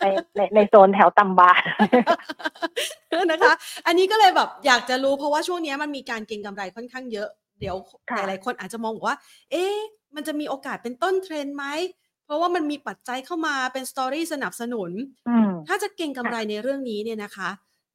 [0.01, 1.53] ในในในโซนแถวตำบา
[3.31, 3.53] นะคะ
[3.87, 7.29] อันนี้ก็เลยแบบอยากจะรู้เพราะว่าช่วงนี้มันมีการเก็งกำไรค่อนข้างเยอะ
[7.61, 7.77] เดี๋ยว
[8.17, 9.17] หลายๆคนอาจจะมองว่า
[9.51, 9.77] เอ๊ะ
[10.15, 11.65] มันจะมีโอกาสเป็นต้นเทรนไหม
[11.99, 12.00] เพ
[12.31, 14.91] ราะว่ามันมีปัจจัยเข้ามาเป็นสตอรี่สนับสนุน
[15.67, 17.51] ถ้าจะเก็งกำไรในเรื่องนี้เนี่ยนะคะ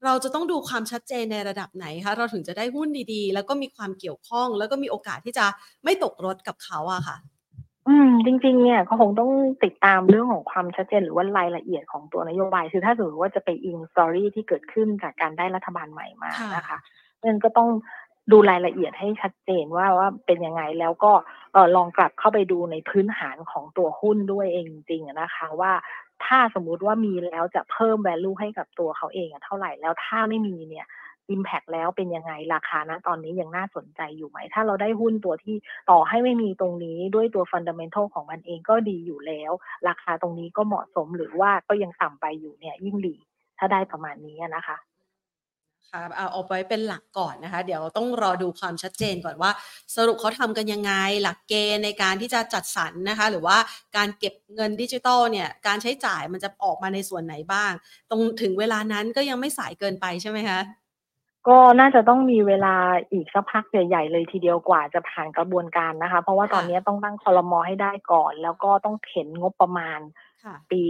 [0.05, 5.45] เราจะต้องดูความชัดเจนในระดับไหนคะ เราถึงจะได้หุ้นดีๆ แล้วก็มีความเกี่ยวข้อง แล้วก็มีโอกาสที่จะ
[5.83, 7.17] ไม่ตกรถกับเขาอะค่ะ
[7.87, 9.31] อืม จริง ๆ เนี่ยก็คงต้อง
[9.63, 16.77] ติดตามเรื่องของความชัดเจนหรือว่ารายละเอียดของตัวนโยบาย คือถ้าสมมติว่าจะไปอิงสตอรี่ที่เกิดขึ้นจากการได้รัฐบาลใหม่มานะคะ
[17.25, 17.69] มันก็ต้อง
[18.31, 21.11] ดูรายละเอียดให้ชัดเจนว่าว่าเป็นยังไงแล้วก็
[21.75, 25.73] ลองกลับเข้าไปดูในพื้นฐานของตัวหุ้นด้วยเองจริงๆนะคะว่า
[26.25, 30.87] ถ้าสมมุติว่ามีแล้วจะเพิ่ม value ให้กับตัวเขาเองเท่าไหร่แล้วถ้าไม่มีเนี่ย
[31.35, 35.55] Impact แล้วเป็นยังไงราคานะตอนนี้ยังน่าสนใจอยู่ไหม ถ้าเราได้หุ้นตัวที่
[35.89, 39.51] ต่อให้ไม่มีตรงนี้ด้วยตัว Fundamental ของมันเองก็ดีอยู่แล้ว
[39.87, 43.15] ราคาตรงนี้ก็เหมาะสมหรือว่าก็ยังต่ำไปอยู่เนี่ยยิ่งดี
[43.57, 44.77] ถ้าได้ประมาณนี้นะคะ
[45.91, 49.51] ค่ะเอาเอาไว้เป็นหลักก่อนนะคะ เดี๋ยวต้องรอดูความชัดเจนก่อนว่า
[49.95, 50.91] สรุปเขาทำกันยังไง
[51.23, 53.57] หลักเกณฑ์ในการที่จะจัดสรรนะคะ หรือว่า
[53.97, 57.71] การเก็บเงินดิจิตอลเนี่ยการใช้จ่ายมันจะออกมาในส่วนไหนบ้าง
[58.09, 60.59] ตรงถึงเวลานั้นก็ยังไม่สายเกินไปใช่ไหมคะ
[61.47, 62.75] ก็น่าจะต้องมีเวลา
[63.11, 69.99] อีกสักพักใหญ่ๆเลยทีเดียวกว่าจะผ่านกระบวนการนะคะ เพราะว่าตอนนี้ต้องตั้งคอรมอให้ได้ก่อน แล้วก็ต้องเข็นงบประมาณ
[70.71, 70.83] ปี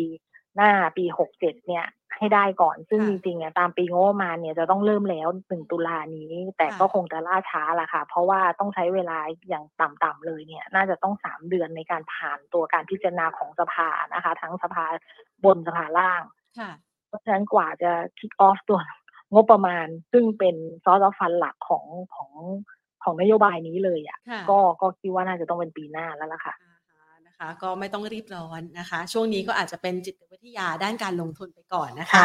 [0.55, 1.85] หน้าปีหกเจ็ดเนี่ย
[2.17, 9.17] ให้ได้ก่อน ซึ่งจริงๆอะตามปีงบประมาณเนี่ยจะต้องเริ่มแล้วหนึ่งตุลานี้ แต่ก็คงจะล่าช้าละค่ะ เพราะว่าต้องใช้เวลา
[9.49, 14.85] อย่างต่ำๆเลยเนี่ย น่าจะต้องสามเดือนในการผ่านตัวการพิจารณาของสภานะคะ ทั้งสภา
[15.45, 16.21] บนสภาล่าง
[17.07, 18.79] เพราะฉะนั้นกว่าจะคิกออฟตัว
[19.33, 22.31] งบประมาณ ซึ่งเป็นซอสฟันหลักของของ
[23.03, 26.53] ของนโยบายนี้เลยอะ ก็ก็คิดว่าน่าจะต้องเป็นปีหน้าแล้วล่ะค่ะ
[27.35, 32.23] นะคะก็ไม่ต้องรีบร้อนนะคะ ช่วงนี้ก็อาจจะเป็นจิตวิทยาด้านการลงทุนไปก่อนนะคะ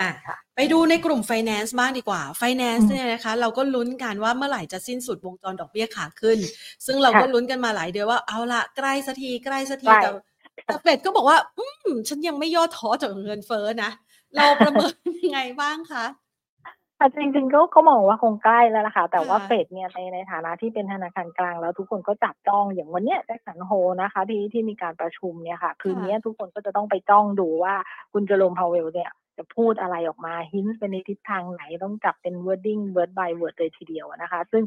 [0.00, 0.10] อะ
[0.56, 6.38] ไปดูในกลุ่ม Finance บ้างดีกว่า Finance เนี่ยนะคะ เราก็ลุ้นกันว่าเมื่อไหร่จะสิ้นสุดวงจรดอกเบี้ยขาขึ้น
[6.86, 10.10] ซึ่งเราก็ลุ้นกันมาหลายเดือนว่าเอาละใกล้สักทีใกล้สักทีแต่
[10.66, 13.90] แต่เฟดก็บอกว่า อืมฉันยังไม่ย่อท้อจากเงินเฟ้อนะ
[14.36, 16.04] เราประเมินยังไงบ้างคะ
[17.00, 23.70] ค่ะจริงๆก็เขามองว่าคงใกล้แล้วล่ะค่ะ แต่ว่าเฟดเนี่ยในในฐานะที่เป็นธนาคารกลางแล้วทุกคนก็จับจ้องอย่างวันเนี้ยแจ็คสันโฮ
[24.02, 27.74] นะคะ ที่ที่มีการประชุมเนี่ยค่ะ คืนนี้ทุกคนก็จะต้องไปจ้องดูว่า
[28.12, 34.64] คุณเจอโรมพาวเวลเนี่ยจะพูดอะไรออกมา hint ไปในทิศทางไหนต้องจับเป็น wording word by word เลยทีเดียวนะคะ ซึ่ง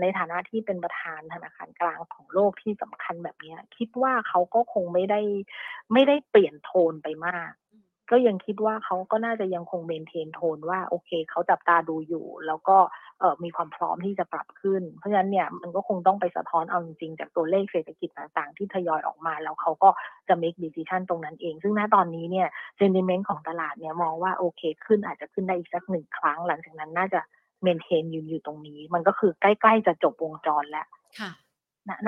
[0.00, 5.20] ในฐานะที่เป็นประธานธนาคารกลางของโลกที่สำคัญแบบนี้ คิดว่าเขาก็คงไม่ได้
[5.92, 7.50] ไม่ได้เปลี่ยนโทนไปมาก
[8.10, 12.76] ก็ยังคิดว่าเขาก็น่าจะยังคง maintain tone ว่าโอเคเขาจับตาดูอยู่ แล้วก็
[13.18, 19.90] มีความพร้อมที่จะปรับขึ้น เพราะฉะนั้นเนี่ยมันก็คงต้องไปสะท้อนเอาจริงๆ จากตัวเลขเศรษฐกิจต่างๆ ที่ทยอยออกมา แล้วเขาก็
[20.28, 27.20] จะ make decision ตรงนั้นเอง ซึ่งณตอนนี้เนี่ย sentiment ของตลาดเนี่ยมองว่าโอเคขึ้นอาจจะขึ้นได้อีกสักหนึ่งครั้ง หลังจากนั้นน่าจะ
[27.62, 30.86] เมนเทนยืนอยู่ตรงนี้ มันก็คือใกล้ๆจะจบวงจรแล้ว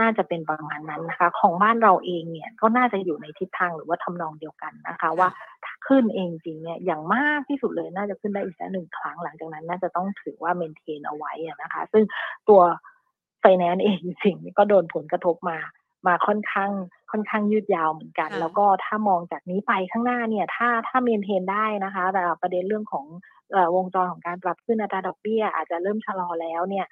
[0.01, 5.29] น่าจะเป็นประมาณนั้นนะคะ ของบ้านเราเองเนี่ยก็น่าจะอยู่ในทิศทางหรือว่าทำนองเดียวกันนะคะ ว่า
[5.65, 12.05] ถ้าขึ้นเองจริงเนี่ยอย่างมากที่สุดเลยน่าจะขึ้นได้อีกแค่หนึ่งครั้งหลังจากนั้น น่าจะต้องถือว่าเมนเทนเอาไว้นะคะ ซึ่ง
[12.49, 12.61] ตัว
[13.41, 15.59] ไฟแนนซ์เองจริงก็โดนผลกระทบมา
[16.07, 16.71] มาค่อนข้าง
[17.11, 23.07] ค่อนข้างยืดยาวเหมือนกัน แล้วก็ถ้ามองจากนี้ไปข้างหน้าเนี่ย ถ้าถ้า maintain ได้นะคะแต่ประเด็นเรื่องของ
[23.77, 26.87] วงจรของการปรับขึ้นอัตราดอกเบี้ย อาจจะเริ่มชะลอแล้วเนี่ย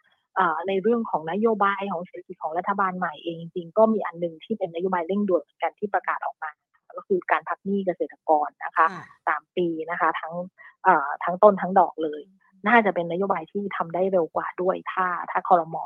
[0.69, 6.51] ในเรื่องของนโยบายของเศรษฐกิจของรัฐบาลใหม่เองจริงๆก็มีอันหนึ่งที่เป็นนโยบายเร่งด่วนกันที่ประกาศออกมา
[6.97, 8.87] ก็คือการพักหนี้เกษตรกรนะคะ
[9.27, 10.35] สามปีนะคะ ทั้ง
[11.25, 12.23] ทั้งต้นทั้งดอกเลย
[12.69, 15.85] น่าจะเป็นนโยบายที่ทำได้เร็วกว่าด้วยถ้าถ้าคอรมอ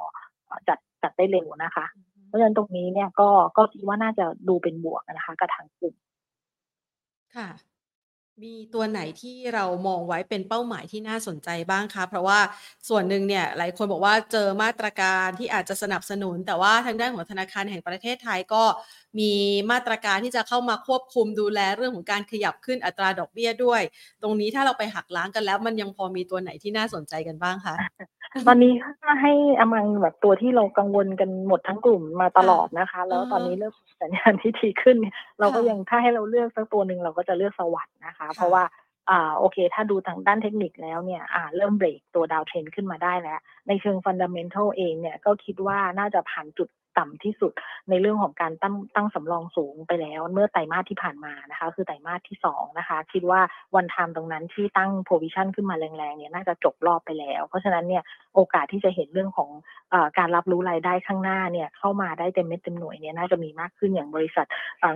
[0.68, 1.86] จัดจัดได้เร็วนะคะ
[2.26, 5.94] เพราะฉะนั้นตรงนี้เนี่ยก็ก็คิดว่าน่าจะดูเป็นบวกนะคะกับทางกลุ่ม
[7.34, 7.48] ค่ะ
[8.42, 12.38] มีตัวไหนที่เรามองไว้เป็นเป้าหมายที่น่าสนใจบ้างคะ เพราะว่า
[12.88, 18.62] ส่วนหนึ่งเนี่ยหลายคนบอกว่าเจอมาตรการที่อาจจะสนับสนุน แต่ว่าทางด้านของธนาคารแห่งประเทศไทยก็
[19.18, 19.32] มี
[19.70, 23.82] มาตรการที่จะเข้ามาควบคุมดูแลเรื่องของการขยับขึ้นอัตราดอกเบี้ยด้วย
[24.22, 27.74] ตรงนี้ถ้าเราไปหักล้างกันแล้ว มันยังพอมีตัวไหนที่น่าสนใจกันบ้างคะ
[28.46, 34.96] ตอนนี้ถ้าให้อมังแบบตัวที่เรากังวลกันหมดทั้งกลุ่มมาตลอดนะคะ แล้วตอนนี้เริ่มสัญญาณที่ดีขึ้น
[35.40, 38.62] เราก็ยังถ้าให้เราเลือกสักตัวหนึ่งเราก็จะเลือกสวัสด์นะคะ เพราะว่า
[39.10, 46.68] อ่าโอเค ถ้าดูทางด้านเทคนิคแล้วเนี่ยอ่าเริ่มเบรกตัวดาวเทรนขึ้นมาได้แล้ว ในเชิงฟันดัมเมนทัลเองเนี่ยก็คิดว่าน่าจะผ่านจุด
[46.98, 47.52] ต่ำที่สุด
[47.90, 53.40] ในเรื่องของการตั้งตั้งสำรองสูงไปแล้ว เมื่อไตรมาสที่ผ่านมานะคะ คือไตรมาสที่2นะคะ คิดว่า
[53.76, 58.02] วันไทม์ตรงนั้นที่ตั้ง provision ขึ้นมาแรงๆเนี่ยน่าจะจบรอบไปแล้ว เพราะฉะนั้นเนี่ย
[58.34, 59.50] โอกาสที่จะเห็นเรื่องของ
[59.92, 64.46] อการรับรู้รายได้ข้างหน้าเนี่ยเข้ามาได้เต็มเม็ดเต็มหน่วยเนี่ยน่าจะมีมากขึ้นอย่างบริษัท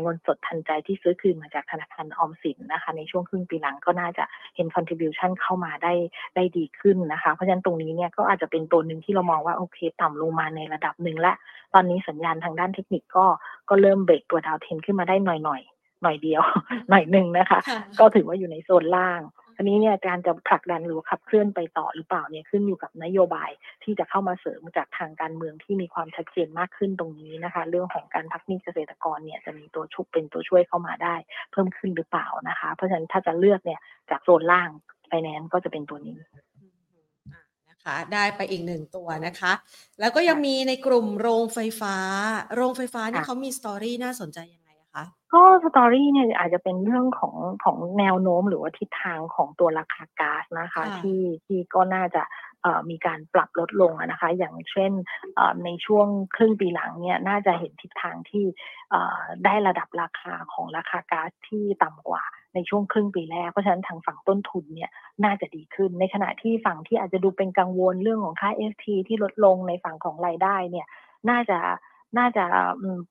[0.03, 4.25] เงินสดทันใจที่ซื้อคืนมาจากธนาคารออมสินนะคะ ในช่วงครึ่งปีหลังก็น่าจะ
[4.57, 5.93] เห็น contribution เข้ามาได้
[6.37, 11.33] ได้ดีขึ้นนะคะ เพราะฉะนั้นตรงนี้เนี่ยก็อาจจะเป็นตัวหนึ่งที่เรามองว่าโอเค ต่ำลงมาในระดับหนึ่งและ
[11.75, 13.27] ตอนนี้สัญญาณทางด้านเทคนิคก็
[13.69, 15.63] ก็เริ่มเบรกตัวดาวเทนขึ้นมาได้หน่อยหน่อย
[16.03, 16.43] หน่อยเดียว
[16.91, 17.61] หน่อยหนึ่งนะคะ
[18.01, 19.21] ก็ถือว่าอยู่ในโซนล่าง
[19.57, 23.51] อันนี้เนี่ยการจะผลักดันหรือขับเคลื่อนไปต่อหรือเปล่าเนี่ยขึ้นอยู่กับนโยบาย
[23.85, 31.15] ที่จะเข้ามาเสริมจากทางการเมืองที่มีความชัดเจนมากขึ้นตรงนี้นะคะ เรื่องของการพักหนี้เกษตรกรเนี่ยจะมีตัวชุบเป็นตัวช่วยเข้ามาได้
[31.53, 34.71] เพิ่มขึ้นหรือเปล่านะคะ เพราะฉะนั้นถ้าจะเลือกเนี่ยจากโซนล่าง
[35.09, 36.19] ไฟแนนซ์ก็จะเป็นตัวนี้
[37.85, 39.53] คะได้ไปอีกหนึ่งตัวนะคะ
[40.01, 41.97] แล้วก็ยังมีในกลุ่มโรงไฟฟ้า
[42.55, 44.64] โรงไฟฟ้านี่เขามี story น่าสนใจยังไง
[44.95, 45.05] คะ
[45.35, 52.23] ก็ story เนี่ยอาจจะเป็นเรื่องของ ของแนวโน้ม หรือว่าทิศทางของตัวราคาก๊าซนะคะที่ ที่ก็น่าจะ
[52.91, 54.93] มีการปรับลดลงนะคะ อย่างเช่น
[55.65, 58.45] ในช่วงครึ่งปีหลังเนี่ย น่าจะเห็นทิศทางที่
[59.45, 62.23] ได้ระดับราคาของราคาก๊าซที่ต่ำกว่า
[62.55, 64.91] ในช่วงครึ่งปีแรก เพราะฉะนั้นทางฝั่งต้นทุนเนี่ย
[65.25, 70.87] น่าจะดีขึ้น ในขณะที่ฝั่งที่อาจจะดูเป็นกังวลเรื่องของค่า FT ที่ลดลง ในฝั่งของรายได้เนี่ย
[71.31, 71.59] น่าจะ
[72.19, 72.45] น่าจะ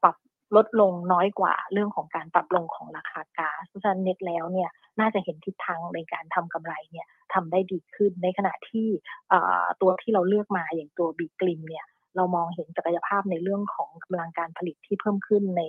[0.03, 0.15] ปรับ
[0.55, 8.87] ลดลงน้อยกว่าเรื่องของการปรับลงของราคาก๊าซเพราะฉะนั้นเน็ตแล้วเนี่ยน่าจะเห็นทิศทางในการทำกำไรเนี่ยทำได้ดีขึ้นในขณะที่
[9.81, 15.61] ตัวที่เราเลือกมาอย่างตัวบีกลิมเนี่ยเรามองเห็นศักยภาพในเรื่องของกำลังการผลิตที่เพิ่มขึ้นใน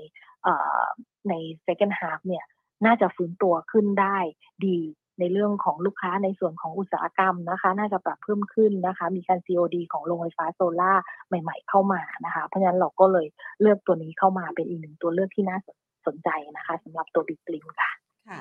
[1.28, 1.34] ใน
[1.66, 2.44] second half เนี่ย
[2.86, 4.18] น่าจะฟื้นตัวขึ้นได้
[4.66, 4.78] ดี
[5.20, 10.92] ในเรื่องของลูกค้าในส่วนของอุตสาหกรรมนะคะ น่าจะปรับเพิ่มขึ้นนะคะ มีการ COD ของโรงไฟฟ้าโซล่า
[11.28, 13.26] ใหม่ ๆ เข้ามานะคะ เพราะฉะนั้นเราก็เลย
[13.60, 15.58] เลือกตัวนี้เข้ามาเป็นอีกหนึ่งตัวเลือกที่น่า
[16.06, 17.90] สนใจนะคะสำหรับตัวบีกริมค่ะ
[18.28, 18.40] ค่ะ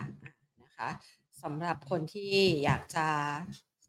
[0.64, 0.90] นะคะ
[1.44, 2.34] สำหรับคนที่
[2.64, 3.08] อยากจะ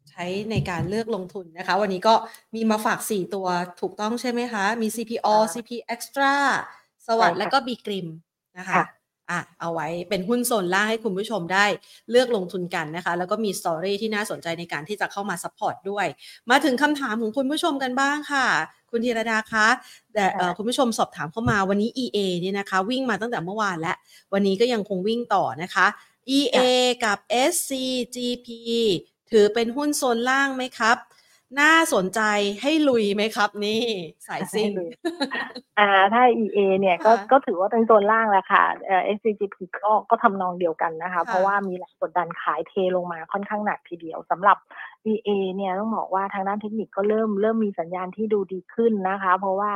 [0.09, 2.15] ใช้ในการเลือกลงทุนนะคะ วันนี้ก็
[2.55, 3.47] มีมาฝาก 4 ตัว
[3.81, 6.33] ถูกต้องใช่ไหมคะ มี CPALL CP Extra
[7.07, 8.07] SAWAD และก็บีกริม
[8.57, 8.81] นะคะ
[9.31, 11.65] อะเอาไว้เป็นหุ้นโซนล่างให้คุณผู้ชมได้
[12.11, 16.07] เลือกลงทุนกันนะคะ แล้วก็มี story ที่น่าสนใจในการที่จะเข้ามา support ด้วย
[16.49, 18.47] มาถึงคำถามของคุณผู้ชมกันบ้างค่ะ
[18.91, 19.67] คุณธีรดาคะ
[20.13, 20.25] แต่
[20.57, 23.95] คุณผู้ชมสอบถามเข้ามาวันนี้ EA เนี่ยนะคะ วิ่งมาตั้งแต่เมื่อวานแล้ว
[24.33, 25.87] วันนี้ก็ยังคงวิ่งต่อนะคะ
[26.37, 26.57] EA
[27.05, 27.17] กับ
[27.51, 28.47] SCGP
[29.31, 30.97] ถือเป็นหุ้นโซนล่างไหมครับ
[31.59, 32.21] น่าสนใจ
[32.61, 33.81] ให้ลุยไหมครับ นี่
[34.27, 34.71] สายซิ่ง
[35.79, 44.57] อ่าถ้า EA เนี่ยก็ก็ถือว่าเป็นโซนล่างแล้วค่ะเอ่อ SCGP ก็ก็ทำนองเดียวกันนะคะ เพราะว่ามีแรงกดดันขายเทลงมาค่อนข้างหนักทีเดียวสำหรับ
[45.11, 49.71] EA เนี่ยต้องบอกว่าทางด้านเทคนิคก็เริ่มเริ่มมีสัญญาณที่ดูดีขึ้นนะคะ เพราะว่า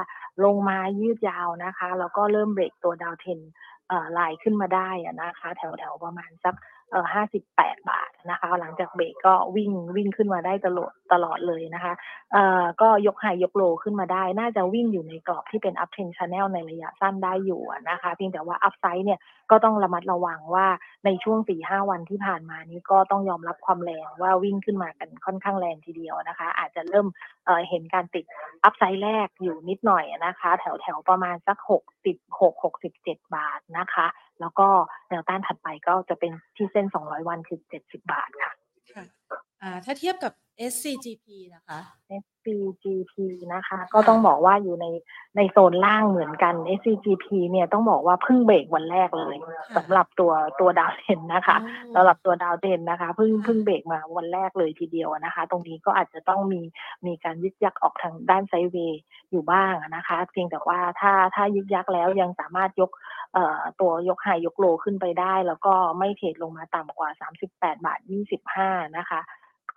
[0.45, 3.39] ลงมายืดยาวนะคะ แล้วก็เริ่มเบรกตัวดาวเทน
[3.87, 4.89] เอ่อลายขึ้นมาได้
[5.21, 6.55] นะคะ แถวแถวประมาณสัก
[6.91, 11.93] เอ่อห้าสิบแปดบาทนะคะ หลังจากเบรกก็วิ่งวิ่งขึ้นมาได้ตลอดตลอดเลยนะคะ
[12.33, 19.19] เอ่อก็ยกไฮยกโลขึ้นมาได้ น่าจะวิ่งอยู่ในกรอบที่เป็น up trend channel ในระยะสั้นได้อยู่นะคะ เพียงแต่ว่า up side เนี่ย
[19.51, 20.67] ก็ต้องระมัดระวังว่า
[21.05, 27.07] ในช่วงสี่ห้าวันที่ผ่านมานี้ก็ต้องยอมรับความแรงว่าวิ่งขึ้นมากันค่อนข้างแรงทีเดียวนะคะ อาจจะเริ่ม
[27.45, 28.25] เอ่อเห็นการติด
[28.63, 34.07] อัพไซด์แรกอยู่นิดหน่อยนะคะ แถวแถวประมาณสักหกสิบหกหกสิบเจ็ดบาทนะคะ
[34.41, 34.67] แล้วก็
[35.09, 38.53] แนวต้านถัดไปก็จะเป็นที่เส้น 200 วันคือ 70 บาทค่ะ
[38.93, 39.03] ค่ะ
[39.85, 40.33] ถ้าเทียบกับ
[40.71, 41.79] SCGP นะคะ
[42.23, 43.15] SCGP
[43.53, 44.85] นะคะ ก็ต้องบอกว่าอยู่ใน
[45.37, 49.35] ในโซนล่างเหมือนกัน SCGP เนี่ยต้องบอกว่าเพิ่งเบรกวันแรกเลย
[49.75, 51.57] สำหรับตัวตัวดาวเด่นนะคะ
[51.93, 56.61] สำหรับตัวดาวเด่นนะคะเพิ่งเพิ่งเบรกมาวันแรกเลยทีเดียวนะคะ ตรงนี้ก็อาจจะต้องมี
[57.05, 62.91] มีการยึกยักออกทางด้านไซเวย์อยู่บ้างนะคะเพียงแต่ว่าถ้าถ้ายึกยักแล้วยังสามารถยก
[63.79, 67.09] ตัวยกไฮยกโลขึ้นไปได้ แล้วก็ไม่เทรดลงมาต่ำกว่า
[67.45, 67.99] 38 บาท
[68.47, 69.21] 25 นะคะ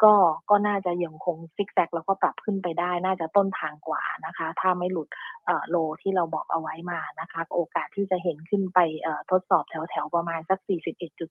[0.05, 0.15] ก็
[0.51, 5.09] ก็น่าจะยังคงซิกแซกแล้วก็ปรับขึ้นไปได้ น่าจะต้นทางกว่านะคะ ถ้าไม่หลุด
[5.71, 8.79] โลที่เราบอกเอาไว้มานะคะ โอกาสที่จะเห็นขึ้นไป
[9.31, 10.59] ทดสอบแถวๆประมาณสัก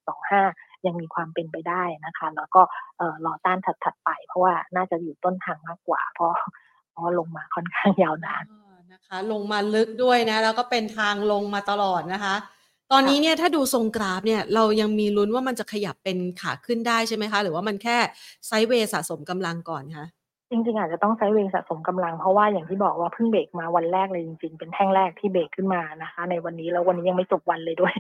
[0.08, 2.62] 41.25 ยังมีความเป็นไปได้นะคะ แล้วก็
[3.26, 6.34] รอต้านถัดๆไป เพราะว่าน่าจะอยู่ต้นทางมากกว่า เพราะ
[6.92, 8.44] เพราะลงมาค่อนข้างยาวนาน
[8.94, 12.36] นะคะ ลงมาลึกด้วยนะ แล้วก็เป็นทางลงมาตลอดนะคะ
[12.92, 17.98] ตอนนี้เนี่ยถ้าดูทรงกราฟเนี่ยเรายังมีลุ้นว่ามันจะขยับเป็นขาขึ้นได้ใช่ไหมคะ หรือว่ามันแค่
[18.48, 20.06] ไซด์เวย์สะสมกำลังก่อนคะ
[20.50, 27.94] จริงๆอาจจะต้องไซด์เวย์สะสมกำลังเพราะว่าอย่างที่บอกว่าเพิ่งเบรกมาวันแรกเลยจริงๆ เป็นแท่งแรกที่เบรกขึ้นมานะคะ ในวันนี้แล้ววันนี้ยังไม่จบวันเลยด้วย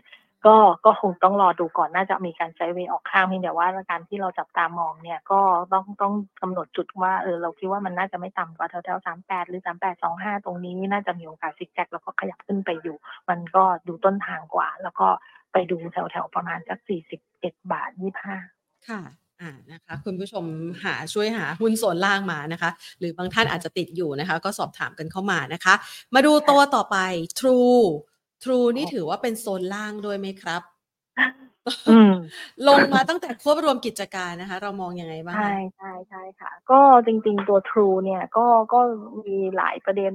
[0.45, 5.39] ก็ก็คงต้องรอดูก่อนน่าจะมีการใช้เวออกข้างเพียงแต่ว่าการที่เราจับตามองเนี่ยก็
[5.73, 12.97] ต้องต้องกำหนดจุดว่าเออเราคิดว่ามันน่าจะไม่ต่ำกว่าแถวแถวสามแปดหรือสามแปดสองห้าตรงนี้น่าจะมีโอกาสซิกแซกแล้วก็ขยับขึ้นไปอยู่
[13.30, 15.08] มันก็ดูต้นทางกว่า แล้วก็
[15.54, 18.38] ไปดูแถวแถวประมาณสักสี่สิบเอ็ดบาทยี่ห้า
[18.89, 19.01] ค่ะ
[19.41, 20.45] อ่านะคะคุณผู้ชม
[20.84, 25.73] หาช่วยหาหุ้นโซนล่างมานะคะ หรือบางท่านอาจจะติดอยู่นะคะ ก็สอบถามกันเข้ามานะคะ
[26.15, 26.97] มาดูตัวต่อไป
[27.39, 27.86] True
[28.43, 30.62] True นี่ถือว่าเป็นโซนล่างด้วยไหมครับ
[32.67, 38.80] ลงมาตั้งแต่ควบรวมกิจการนะคะ เรามองยังไงบ้างใช่ใช่ใช่ค่ะ ก็จริงๆตัว True เนี่ยก็ก็
[39.25, 40.12] มีหลายประเด็น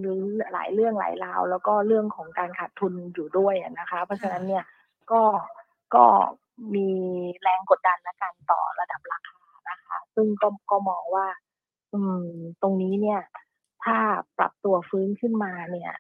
[0.53, 4.65] หลายเรื่องหลายราว แล้วก็เรื่องของการขาดทุนอยู่ด้วยนะคะ เพราะฉะนั้นเนี่ย
[5.13, 5.23] ก็
[5.95, 6.05] ก็
[6.75, 6.89] มี
[7.43, 11.27] แรงกดดันและการต่อระดับราคานะคะ ซึ่งก็ก็มองว่า
[11.95, 12.27] อืม
[12.63, 13.21] ตรงนี้เนี่ย
[13.85, 13.97] ถ้า
[14.39, 15.93] ปรับตัวฟื้นขึ้นมาเนี่ย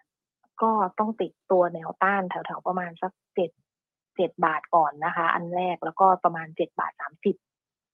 [0.62, 3.51] ก็ต้องติดตัวแนวต้านแถวๆประมาณสักเจ็ด
[4.16, 7.37] เจ็ดบาทก่อนนะคะ อันแรกแล้วก็ประมาณเจ็ดบาทสามสิบ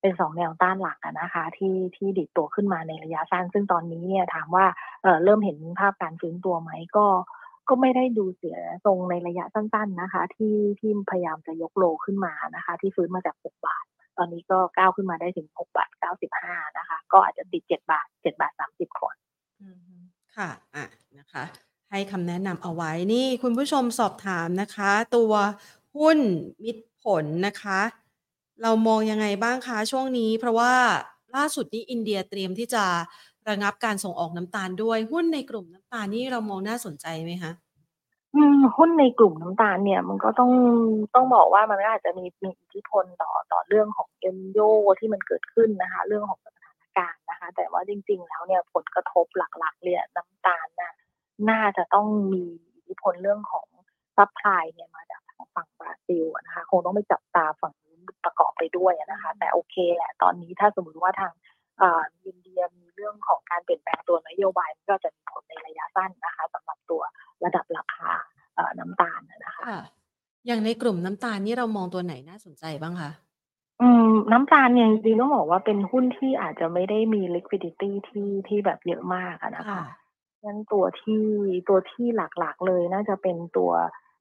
[0.00, 4.66] เป็นสองแนวต้านหลักนะคะ ที่ที่ดิดตัวขึ้นมาในระยะสั้น ซึ่งตอนนี้เนี่ยถามว่า
[5.02, 7.06] เออเริ่มเห็นภาพการฟื้นตัวไหมก็
[7.68, 13.84] ก็ไม่ได้ดูเสียตรงในระยะสั้น ๆนะคะ ที่ที่พยายามจะยกโลขึ้นมานะคะ ที่ฟื้นมาจาก 6 บาท
[14.16, 15.90] ตอนนี้ก็ก้าวขึ้นมาได้ถึง 6 บาท
[16.32, 19.16] 95 นะคะ ก็อาจจะติด 7 บาท 7 บาท 30ก่อน
[20.36, 20.84] ค่ะอะ
[21.18, 21.44] นะคะ
[21.92, 25.32] ให้คำแนะนำเอาไว้ นี่คุณผู้ชมสอบถามนะคะ ตัว
[25.96, 26.18] หุ้น
[26.62, 27.80] มิตรผลนะคะ
[28.62, 30.72] เรามองยังไงบ้างคะช่วงนี้ เพราะว่า
[31.34, 32.84] ล่าสุดนี้อินเดียเตรียมที่จะ
[33.48, 37.52] ระงับการส่งออกน้ำตาลด้วยหุ้นในกลุ่มน้ำตาลนี่เรามองน่าสนใจไหมคะ
[38.34, 40.50] อืมหุ้นในกลุ่มน้ำตาลเนี่ย มันก็ต้อง
[41.14, 44.58] ต้องบอกว่ามันก็อาจจะมีมีอิทธิพลต่อต่อเรื่องของเอลนีโญ
[44.98, 50.92] ที่มันเกิดขึ้นนะคะ เรื่องของสถานการณ์นะคะ แต่ว่าจริง ๆ แล้วเนี่ยผลกระทบหลักๆเลยน้ำตาลน่ะ
[51.50, 52.44] น่าจะต้องมี
[52.76, 53.66] อิทธิพลเรื่องของ
[54.16, 61.32] supply เนี่ยมาจากทางฝั่งบราซิลนะคะคงต้องไปจับตาฝั่งนี้ประกอบไปด้วยนะคะ แต่โอเคแหละตอนนี้ถ้าสมมติว่าทาง
[62.26, 67.02] อินเดียมีเรื่องของการเปลี่ยนแปลงตัวนโยบายก็จะมีผลในระยะสั้นนะคะสำหรับตัว
[67.44, 68.10] ระดับราคา
[68.78, 69.64] น้ำตาลนะคะ
[70.46, 73.10] อย่างในกลุ่มน้ำตาลนี่เรามองตัวไหนน่าสนใจบ้างคะ
[73.80, 79.84] อืมน้ำตาลเนี่ยจริงๆต้องบอกว่าเป็นหุ้นที่อาจจะไม่ได้มี liquidity ที่ที่แบบเยอะมากนะคะ
[80.44, 81.24] งั้นตัวที่
[81.68, 83.72] ตัวที่หลักๆเลยน่าจะเป็นตัว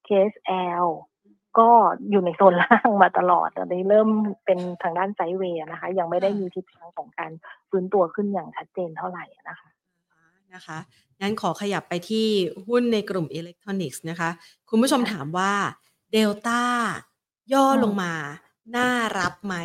[0.08, 0.86] KSL
[1.60, 1.70] ก็
[2.10, 4.10] อยู่ในโซนล่างมาตลอดตอนนี้เริ่ม
[4.46, 7.32] เป็นทางด้าน sideway นะคะ ยังไม่ได้มีทิศทางของการ
[7.70, 9.70] ฟื้นตัวขึ้นอย่างชัดเจนเท่าไหร่นะคะ
[10.54, 10.78] นะคะ
[11.22, 12.28] งั้นขอขยับไปที่
[12.68, 14.30] หุ้นในกลุ่มอิเล็กทรอนิกส์นะคะ
[14.70, 15.54] คุณผู้ชมถามว่า
[16.12, 16.64] เดลต้า
[17.54, 18.14] ย่อลงมา
[18.76, 19.56] น่ารับไหม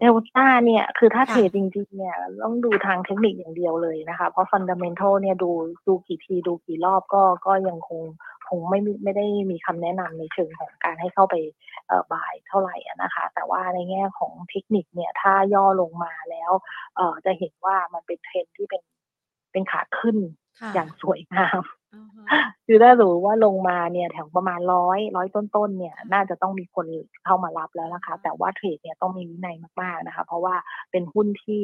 [0.00, 5.50] เดลต้าเนี่ยคือถ้า trade จริงๆเนี่ยต้องดูทางเทคนิคอย่างเดียวเลยนะคะ เพราะ fundamental เนี่ยดู
[5.86, 8.02] ดูกี่ทีดูกี่รอบก็ก็ยังคง
[8.48, 11.34] คงไม่ไม่ได้มีคำแนะนำในเชิงของการให้เข้าไป
[11.86, 16.50] เอ่อบายเท่าไหร่นะคะ แต่ว่าในแง่ของเทคนิคเนี่ยถ้าย่อลงมาแล้ว
[16.96, 18.82] เอ่อจะเห็นว่ามันเป็นเทรนที่เป็น
[19.52, 20.16] เป็นขาขึ้น
[20.74, 21.62] อย่างสวยงาม
[22.66, 26.86] คือถ้ารู้ว่าลงมาเนี่ยแถวประมาณร้อยร้อยต้นๆเนี่ย น่าจะต้องมีคน
[27.24, 30.54] เข้ามารับแล้วนะคะ แต่ว่าเทรดเนี่ยต้องมีวินัยมากๆนะคะ เพราะว่า
[30.90, 31.62] เป็นหุ้นที่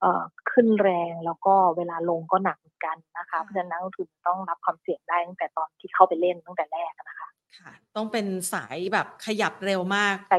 [0.00, 10.34] เอ่อขึ้นแรงแล้วก็เวลาลงก็หนักเหมือนกันนะคะเพราะฉะนั้นนักลงทุนต้องรับความเสี่ยงได้ตั้งแต่ตอนที่เข้าไปเล่นตั้งแต่แรกนะคะ ค่ะ ต้องเป็นสายแบบขยับเร็วมากใจ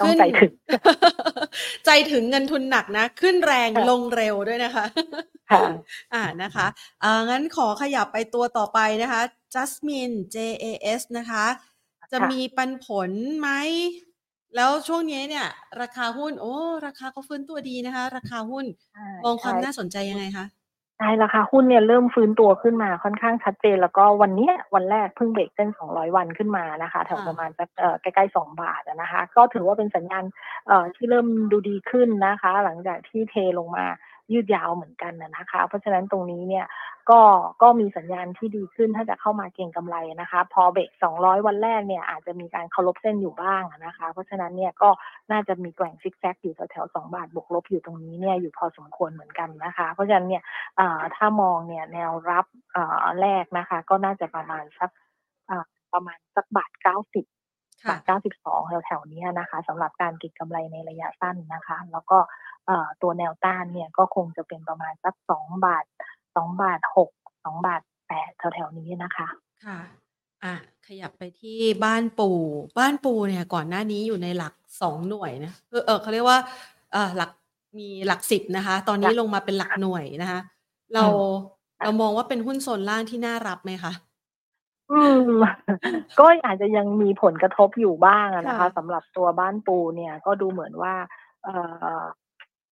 [0.00, 0.52] ต้องใจถึง
[1.86, 4.84] ใจถึงเงินทุนหนักนะ ขึ้นแรงลงเร็วด้วยนะคะ
[5.50, 5.62] ค่ะ
[6.14, 6.66] อ่านะคะ
[7.02, 9.20] อ่างั้นขอขยับไปตัวต่อไปนะคะ
[9.54, 11.44] Jasmine JAS นะคะ
[12.12, 13.10] จะมีปันผล
[13.40, 13.48] ไหม
[14.56, 15.46] แล้วช่วงนี้เนี่ย
[15.80, 16.54] ราคาหุ้น โอ้
[16.86, 18.66] ราคาก็ฟื้นตัวดีนะคะ ราคาหุ้น
[19.24, 20.46] มองความน่าสนใจยังไงคะ
[21.00, 27.68] ใช่ราคาหุ้นเนี่ยเริ่มฟื้นตัวขึ้นมาค่อนข้างชัดเจน แล้วก็วันนี้วันแรกเพิ่งเบรกเส้น 200 วันขึ้นมานะคะแถวประมาณสัก
[28.02, 30.24] ใกล้ๆ 2 บาทนะคะ ก็ถือว่าเป็นสัญญาณ
[30.96, 33.86] ที่เริ่มดูดีขึ้นนะคะ หลังจากที่เทลงมา
[34.32, 36.66] ยืดยาวเหมือนกันนะคะ เพราะฉะนั้นตรงนี้เนี่ย
[37.10, 37.20] ก็
[37.62, 44.90] ก็มีสัญญาณที่ดีขึ้นถ้าจะเข้ามาเก่งกำไรนะคะ พอเบรก200 วันแรกเนี่ยอาจจะมีการเคารพเส้นอยู่บ้างนะคะ เพราะฉะนั้นเนี่ยก็
[45.32, 50.42] น่าจะมีแกว่งซิกแซกอยู่แถวๆ2บาทบวกลบอยู่ตรงนี้เนี่ยอยู่พอสมควรเหมือนกันนะคะ เพราะฉะนั้นเนี่ย
[51.16, 52.46] ถ้ามองเนี่ยแนวรับ
[53.20, 54.90] แรกนะคะ ก็น่าจะประมาณสัก
[55.92, 57.24] ประมาณสักบาท90
[57.88, 58.02] บาท
[58.40, 62.18] 92แถวๆนี้นะคะสำหรับการเก็งกำไรในระยะสั้นนะคะ แล้วก็
[63.02, 65.84] ตัวแนวต้านเนี่ยก็คงจะเป็นประมาณสักสองบาท
[66.36, 67.10] สองบาทหก
[67.44, 69.28] สองบาทแปดแถวๆนี้นะคะ
[69.64, 69.78] ค่ะ
[70.44, 70.54] อะ
[70.86, 72.40] ขยับไปที่บ้านปู่
[72.78, 75.52] บ้านปู่เนี่ยก่อนหน้านี้อยู่ในหลักสองหน่วยนะ
[75.86, 76.38] เออเขาเรียกว่า
[76.92, 77.30] เออหลัก
[77.78, 80.40] มีหลักสิบนะคะ ตอนนี้ลงมาเป็นหลักหน่วยนะคะ
[80.94, 81.04] เรา
[81.82, 83.92] เรามองว่าเป็นหุ้นโซนล่างที่น่ารับไหมคะ
[84.92, 85.30] อืม
[86.18, 90.94] ก็อาจจะยังมีผลกระทบอยู่บ้างนะคะสำหรับตัวบ้านปูเนี่ยก็ดูเหมือนว่า
[91.44, 91.54] เอ่
[91.98, 92.00] อ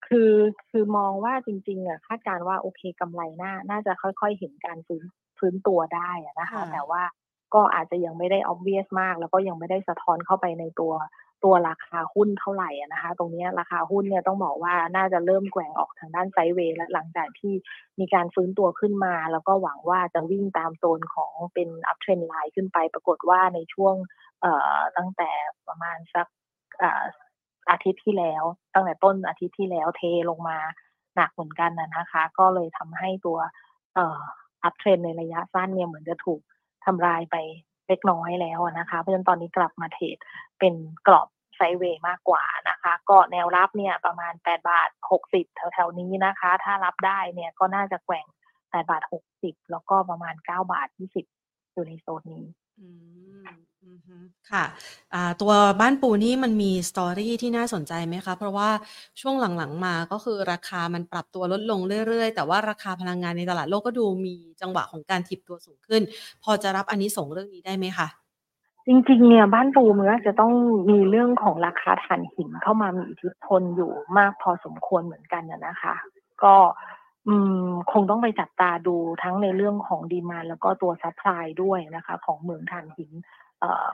[0.09, 0.33] คือ
[0.71, 5.03] คือมองว่าจริงๆอะคาดการว่าโอเคกำไรน่าน่าจะค่อยๆเห็นการฟื้น
[5.39, 7.03] ฟื้นตัวได้นะคะ แต่ว่า
[7.53, 10.93] ก็อาจจะยังไม่ได้ obvious มาก แล้วก็ยังไม่ได้สะท้อนเข้าไปในตัว
[11.43, 17.53] ตัวราคาหุ้นเท่าไหร่นะคะ ตรงนี้ราคาหุ้นเนี่ยต้องบอกว่าน่าจะเริ่มแกว่งออกทางด้านไซด์เวย์และหลังจากที่
[17.99, 23.95] มีการฟื้นตัวขึ้นมา แล้วก็หวังว่าจะวิ่งตามโซนของเป็น uptrend line ขึ้นไปปรากฏว่าในช่วง
[24.41, 25.31] เอ่อตั้งแต่
[25.67, 26.27] ประมาณสัก
[27.69, 28.43] อาทิตย์ที่แล้ว
[28.73, 30.57] ตั้งแต่ต้นอาทิตย์ที่แล้วเทลงมา
[31.15, 33.37] หนักเหมือนกันนะคะ ก็เลยทำให้ตัว
[33.95, 34.19] เอ่อ
[34.63, 36.41] uptrend ในระยะสั้นเนี่ยเหมือนจะถูก
[36.85, 37.35] ทำลายไป
[37.87, 40.17] เล็กน้อยแล้วนะคะ เพราะฉะนั้นตอนนี้กลับมา trade
[40.59, 40.73] เป็น
[41.07, 44.89] กรอบ sideway มากกว่านะคะ ก็แนวรับเนี่ยประมาณ 8 บาท
[45.23, 48.25] 60 แถวๆนี้นะคะ ถ้ารับได้เนี่ยก็น่าจะแกว่ง
[48.57, 49.03] 8 บาท
[49.37, 50.87] 60 แล้วก็ประมาณ 9 บาท
[51.31, 52.45] 20 อยู่ในโซนนี้
[54.51, 54.65] ค่ะ
[55.41, 58.69] ตัวบ้านปูนี่มันมีสตอรี่ที่น่าสนใจไหมคะ เพราะว่า
[59.21, 66.01] ช่วงหลังๆมาก็คือราคามันปรับตัวลดลงเรื่อยๆ แต่ว่าราคาพลังงานในตลาดโลกก็ดูมีจังหวะของการทิบตัวสูงขึ้น
[66.43, 68.07] พอจะรับอันนี้ส่งเรื่องนี้ได้ไหมคะ
[68.87, 70.53] จริงๆเนี่ยบ้านปูมันจะต้อง
[70.89, 75.95] มีเรื่องของราคาถ่านหินเข้ามามีอิทธิพลอยู่มากพอสมควรเหมือนกันนะคะ
[76.43, 76.55] ก็
[77.91, 83.11] คงต้องไปจับตาดูทั้งในเรื่องของ demand แล้วก็ตัว supply ด้วยนะคะ ของเหมืองถ่านหิน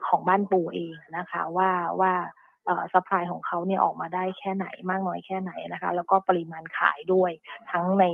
[0.07, 2.13] ของบ้านปูเองนะคะว่าว่า
[2.65, 7.31] เอ่อ supply ของเขาเนี่ยออกมาได้แค่ไหนมากน้อยแค่ไหนนะคะ แล้วก็ปริมาณขายด้วย
[7.71, 8.05] ทั้งใน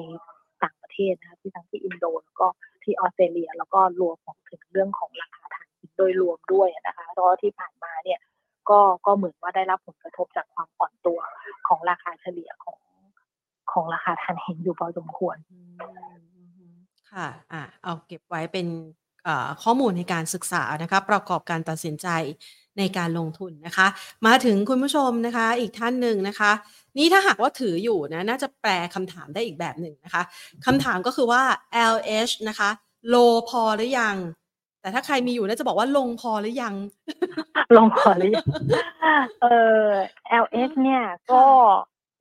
[0.64, 2.48] ต่างประเทศนะคะที่ทั้งที่อินโดแล้วก็
[2.84, 8.20] ที่ออสเตรเลีย แล้วก็รวมของถึงเรื่องของราคาถ่านหินโดยรวมด้วยนะคะเพราะที่ผ่านมาเนี่ย
[8.70, 11.20] ก็ก็เหมือนว่าได้รับผลกระทบจากความอ่อนตัว
[11.68, 12.80] ของราคาเฉลี่ยของ
[13.72, 15.38] ของราคาถ่านเหินอยู่พอสมควร
[17.12, 18.68] ค่ะ อะ เอาเก็บไว้เป็น
[19.64, 22.08] ข้อมูลในการศึกษานะคะประกอบการตัดสินใจ
[22.80, 23.88] ในการลงทุนนะคะ
[24.28, 26.52] มาถึงคุณผู้ชมนะคะอีกท่านหนึ่งนะคะ
[26.98, 30.24] นี่ถ้าหากว่าถืออยู่นะน่าจะแปลคำถามได้อีกแบบหนึ่งนะคะ
[30.66, 31.42] คำถามก็คือว่า
[31.94, 32.70] LH นะคะ
[33.08, 33.16] โล
[33.50, 34.16] พอหรือยัง
[34.82, 36.76] แต่ถ้าใครมีอยู่น่าจะบอกว่าลงพอหรือยัง
[37.78, 38.48] ลงพอหรือยัง
[39.42, 39.48] เอ
[39.84, 39.88] อ
[40.44, 41.44] LH เนี่ยก็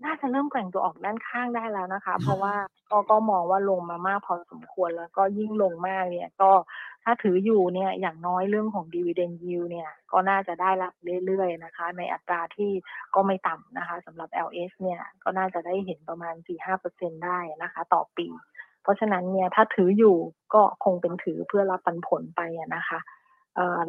[0.05, 2.55] น่าจะเริ่มแกว่งตัวออกด้านข้างได้แล้วนะคะ เพราะว่า
[2.91, 6.51] ก็ก็มองว่าลงมามากพอสมควรแล้วก็ยิ่งลงมากเนี่ย ก็
[7.05, 10.93] ถ้าถืออยู่เนี่ยอย่างน้อยเรื่องของ dividend yield เนี่ย ก็น่าจะได้รับ
[11.27, 12.71] เรื่อยๆนะคะ ในอัตราที่
[13.15, 16.35] ก็ไม่ต่ำนะคะสำหรับ LS เนี่ยก็น่าจะได้เห็นประมาณ
[16.81, 18.27] 4-5%ได้นะคะ ต่อปี
[18.83, 20.17] เพราะฉะนั้นเนี่ยถ้าถืออยู่
[20.55, 22.41] ก็คงเป็นถือเพื่อรับปันผลไป
[22.77, 22.99] นะคะ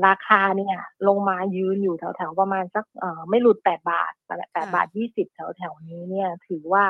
[0.07, 2.85] ราคาเนี่ย ลงมายืนอยู่แถวๆประมาณสัก
[3.29, 4.11] ไม่หลุดแปดบาท
[4.53, 6.85] แปดบาทยี่สิบแถวๆนี้เนี่ย ถือว่า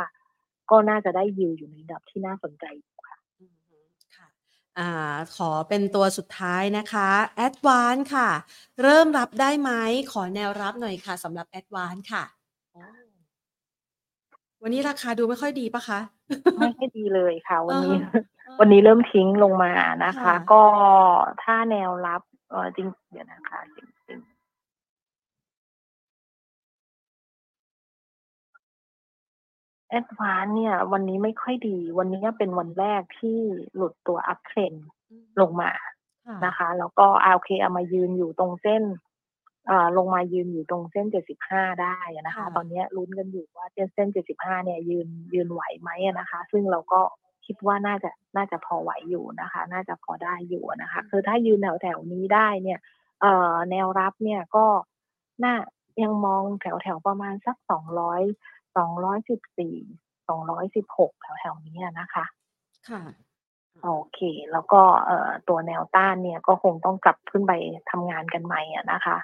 [0.71, 2.65] ก็น่าจะได้ยิวอยู่ในระดับที่น่าสนใจ
[3.07, 3.17] ค่ะ
[4.15, 4.27] ค่ะ
[4.79, 4.91] อ่า
[5.35, 8.29] ขอเป็นตัวสุดท้ายนะคะแอดวานค่ะ
[8.81, 9.71] เริ่มรับได้ไหม
[10.11, 12.23] ขอแนวรับหน่อยค่ะสำหรับแอดวานค่ะ
[14.63, 15.99] วันนี้ราคาดูไม่ค่อยดีปะคะ
[16.59, 17.95] ไม่ค่อยดีเลยค่ะ วันนี้
[18.59, 19.71] วันนี้เริ่มทิ้งลงมา
[20.05, 20.63] นะคะ ก็
[21.43, 22.21] ถ้าแนวรับ
[22.51, 24.19] เออจริงเดี๋ยวนะคะจริงจริง
[29.89, 33.39] แอดวานซ์เนี่ย วันนี้ไม่ค่อยดี วันนี้เป็นวันแรกที่
[33.75, 34.73] หลุดตัว uptrend
[35.41, 35.71] ลงมา
[36.45, 38.83] นะคะ แล้วก็โอเคเอามายืนอยู่ตรงเส้น
[39.69, 41.97] อ่าลงมายืนอยู่ตรงเส้นเจ็ดสิบห้าได้
[42.27, 45.89] นะคะ ตอนนี้ลุ้นกันอยู่ว่าเส้นเจ็ดสิบห้าเนี่ยยืนยืนไหวไหม
[46.19, 47.01] นะคะ ซึ่งเราก็
[47.45, 52.79] คิดว่าน่าจะน่าจะพอไหวอยู่นะคะ น่าจะพอได้อยู่นะคะ คือถ้ายืนแถวแถวนี้ได้เนี่ย
[53.21, 54.65] เอ่อแนวรับเนี่ยก็
[55.43, 55.55] น่า
[56.03, 58.21] ยังมองแถวแถวประมาณสักสองร้อย
[58.77, 59.75] สองร้อยสิบสี่
[60.27, 62.25] สองร้อยสิบหกแถวแถวนี้นะคะ
[62.89, 63.03] ค่ะ
[63.83, 64.19] โอเค
[64.51, 67.53] แล้วก็เอ่อตัวแนวต้านเนี่ยก็คงต้องกลับขึ้นไป
[67.91, 69.17] ทำงานกันใหม่อะนะคะ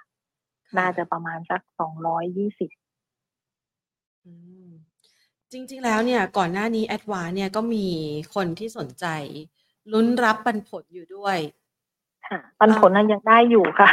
[0.77, 2.71] น่าจะประมาณสักสองร้อยยี่สิบ
[5.51, 7.87] จริง ๆ แล้วเนี่ยก่อนหน้านี้แอดวานเนี่ยก็มี
[8.35, 9.05] คนที่สนใจ
[9.91, 11.37] ลุ้นรับปันผลอยู่ด้วย
[12.27, 13.89] ค่ะปันผลนั้นยังได้อยู่ค่ะ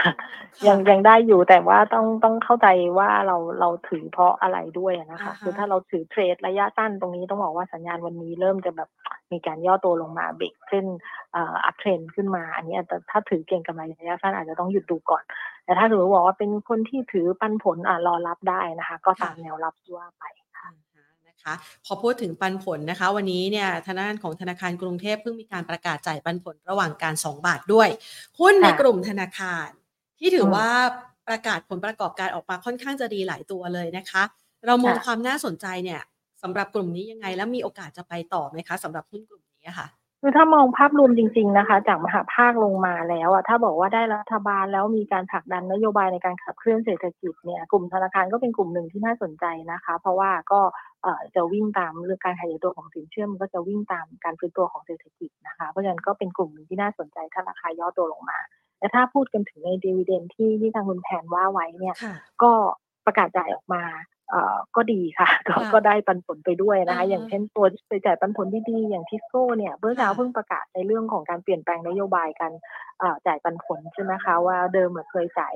[0.66, 8.88] ยังยังได้อยู่แต่ว่าต้องต้องเข้าใจว่าเราเราถือเพราะอะไรด้วยนะคะ คือถ้าเราถือเทรดระยะสั้นตรงนี้ต้องบอกว่าสัญญาณวันนี้เริ่มจะแบบ
[9.32, 10.86] มีการย่อตัวลงมาเบรกเส้น
[11.34, 15.22] อัพเทรนขึ้นมา อันนี้แต่ถ้าถือเก่งกำไรระยะสั้นอาจจะต้องหยุดดูก่อน
[15.64, 20.24] แต่ถ้าถือบอกว่าเป็นคนที่ถือปันผลอ่ารอรับได้นะคะ ก็ตามแนวรับว่าไป
[21.44, 27.88] คะพอพูดถึงปันผลนะคะ วันนี้เนี่ยทางด้านของธนาคารกรุงเทพเพิ่งมีการประกาศจ่ายปันผลระหว่างการ 2 บาทด้วย
[28.38, 29.68] หุ้นในกลุ่มธนาคาร
[30.18, 30.68] ที่ถือว่า
[31.28, 34.22] ประกาศผลประกอบการออกมาค่อนข้างจะดีหลายตัวเลยนะคะ
[34.66, 36.00] เรามองความน่าสนใจเนี่ย
[36.42, 39.86] สำหรับกลุ่มนี้ยังไงแล้วมีโอกาสจะไปต่อไหมคะสำหรับหุ้นกลุ่มนี้ค่ะ
[40.26, 50.60] คือถ้ามองภาพรวมจริง ๆนะคะ จากมหาภาคลงมาแล้วอะถ้าบอกว่าได้รัฐบาลแล้วมีการผลักดันนโยบายในการขับเคลื่อนเศรษฐกิจเนี่ยกลุ่มธนาคารก็เป็นกลุ่มหนึ่งที่น่าสนใจนะคะ เพราะว่าก็
[51.34, 58.38] จะวิ่งตามเรื่องการขยายตัวของสินเชื่อมันก็จะวิ่งตามการฟื้นตัวของเศรษฐกิจนะคะ เพราะฉะนั้นก็เป็นกลุ่มหนึ่งที่น่าสนใจถ้าราคาย่อตัวลงมา
[58.78, 61.96] แต่ถ้าพูดกันถึงในดีเวเดนที่ที่ทางคุณแผนว่าไว้เนี่ย
[62.42, 62.52] ก็
[63.06, 63.82] ประกาศจ่ายออกมา
[64.76, 65.28] ก็ดีค่ะ
[65.72, 72.52] ก็ได้ปันผลไปด้วยนะคะ อย่างเช่นตัวที่ไปจ่ายปันผลที่ดีอย่างทิสโก้เนี่ยเมื่อเช้าเพิ่งประกาศในเรื่องของการเปลี่ยนแปลงนโยบายการ
[73.26, 75.54] จ่ายปันผลใช่ไหมคะว่าเดิมเคยจ่าย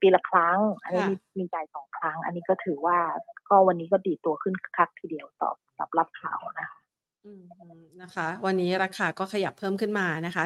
[0.00, 1.04] ปีละครั้ง อันนี้
[1.38, 2.98] มีจ่ายสองครั้ง อันนี้ก็ถือว่า
[3.48, 5.50] ก็วันนี้ก็ดีตัวขึ้นคักทีเดียวต่อ
[5.98, 6.78] รับข่าวนะคะ
[8.02, 10.44] นะคะ วันนี้ราคาก็ขยับเพิ่มขึ้นมานะคะ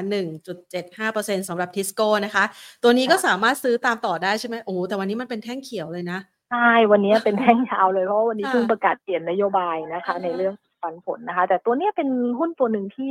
[0.53, 2.45] 1.75%สำหรับทิสโก้นะคะ
[2.83, 6.19] ตัวนี้ก็สามารถซื้อตามต่อได้ใช่ไหมโอ้แต่วันนี้มันเป็นแท่งเขียวเลยนะ
[6.53, 13.09] ใช่ วันนี้เป็นแท่งเช้าเลยเพราะวันนี้เพิ่งประกาศเปลี่ยนนโยบายนะคะ ในเรื่องปันผลนะคะ แต่ตัวนี้เป็นหุ้นตัวหนึ่งที่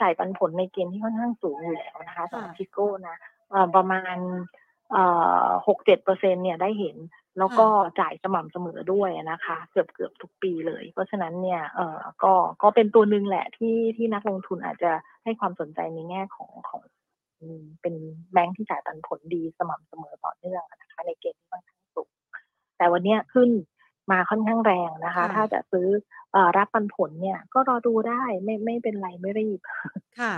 [0.00, 3.16] จ่ายปันผลในเกณฑ์ที่ค่อนข้างสูงอยู่แล้วนะคะสำหรับทิโก้นะ
[3.76, 4.16] ประมาณ
[5.66, 6.96] หกเจ็ดเปอร์เซ็นเนี่ยได้เห็น
[7.38, 7.66] แล้วก็
[8.00, 12.32] จ่ายสม่ำเสมอด้วยนะคะ เกือบเกือบทุกปีเลย เพราะฉะนั้นเนี่ยเออก็
[12.62, 14.92] ก็เป็นตัวหนึ่งแหละที่ที่นักลงทุนอาจจะ
[15.24, 16.82] ให้ความสนใจในแง่ของของ
[17.82, 17.94] เป็น
[18.32, 21.83] แบงค์ที่จ่ายปันผลดีสม่ำเสมอต่อเนื่องนะคะ ในเกณฑ์ที่ค่อนข้างสูง
[22.84, 23.50] แต่วันนี้ขึ้น
[24.10, 25.88] มาค่อนข้างแรงนะคะ ถ้าจะซื้อ
[26.34, 29.60] อรับปันผลเนี่ย ก็รอดูได้ไม่ไม่เป็นไรไม่รีบ
[30.20, 30.34] ค่ะ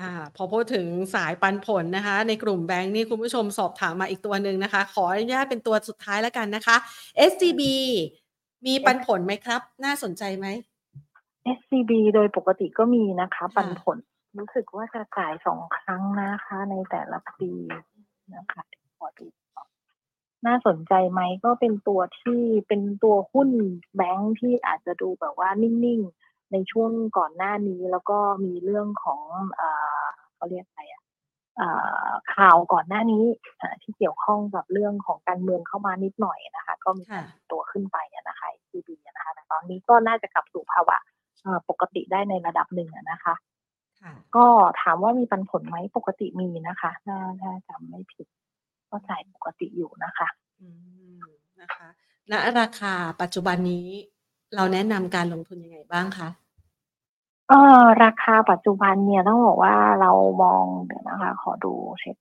[0.00, 6.76] อ่าพอพูดถึงสายปันผลนะคะ ในกลุ่มแบงค์นี่คุณผู้ชมสอบถามมาอีกตัวหนึ่งนะคะ ขออนุญาตเป็นตัวสุดท้ายแล้วกันนะคะ
[7.30, 7.62] SCB
[8.66, 10.46] มีปันผลไหมครับ น่าสนใจไหม
[11.58, 13.96] SCB โดยปกติก็มีนะคะ ปันผล
[14.38, 17.50] รู้สึกว่าจะจ่ายสองครั้งนะคะ ในแต่ละปี
[18.34, 18.62] นะคะ
[18.98, 19.26] ขอดู
[20.46, 23.50] น่าสนใจไหมก็เป็นตัวที่เป็นตัวหุ้น
[23.96, 29.22] แบงค์ที่อาจจะดูแบบว่านิ่งๆ ในช่วงก่อนหน้านี้แล้วก็มีเรื่องของ
[29.60, 29.62] อ
[30.34, 31.02] เขาเรียกอะไรอะ
[32.34, 33.24] ข่าวก่อนหน้านี้
[33.82, 37.04] ที่เกี่ยวข้องกับเรื่องของการเมืองเข้ามานิดหน่อยนะคะ ก็มี
[37.50, 40.96] ตัวขึ้นไปนะคะีบีนะคะแต่ตอนนี้ก็น่าจะกลับสู่ภาวะ
[41.68, 43.34] ปกติได้ในระดับหนึ่งนะคะ
[44.36, 44.46] ก็
[44.82, 48.26] ถามว่ามีปันผลไหมปกติมีนะคะถ้าถ้าจำไม่ผิด
[48.92, 50.28] ก็จ่ายปกติอยู่นะคะ
[50.60, 50.68] อื
[51.18, 51.22] ม
[51.60, 51.88] นะคะ
[52.30, 53.86] ณราคาปัจจุบันนี้
[54.56, 56.28] เราแนะนำการลงทุนยังไงบ้างคะ
[57.48, 60.12] เออราคาปัจจุบันเนี่ยต้องบอกว่าเรา
[60.42, 62.16] มองเดี๋ยวนะคะ ขอดูเช็ค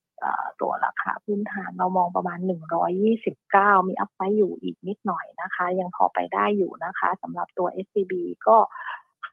[0.62, 8.14] ตัวราคาพื้นฐานเรามองประมาณหนึ่งร้อยยี่สิบเก้ามีอัพไซด์อยู่อีกนิดหน่อยนะคะ ยังพอไปได้อยู่นะคะสำหรับตัว SCB
[8.48, 8.58] ก็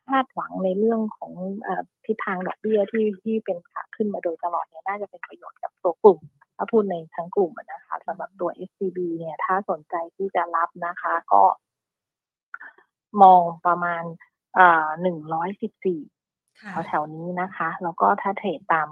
[0.09, 1.33] คาดหวังในเรื่องของ
[1.67, 1.69] อ
[2.07, 6.19] ทิศทางดอกเบี้ยที่ที่เป็นขาขึ้นมาโดยตลอดเนี่ยน่าจะเป็นประโยชน์กับตัวกลุ่ม
[6.59, 11.45] ถ้าพูดในทั้งกลุ่มนะคะสำหรับตัว SCB เนี่ย ถ้าสนใจที่จะรับนะคะ ก็
[13.23, 14.03] มองประมาณ
[15.03, 16.01] หนึ่งร้อยสิบสี่
[16.89, 18.89] แถวนี้นะคะ แล้วก็ถ้า trade ตาม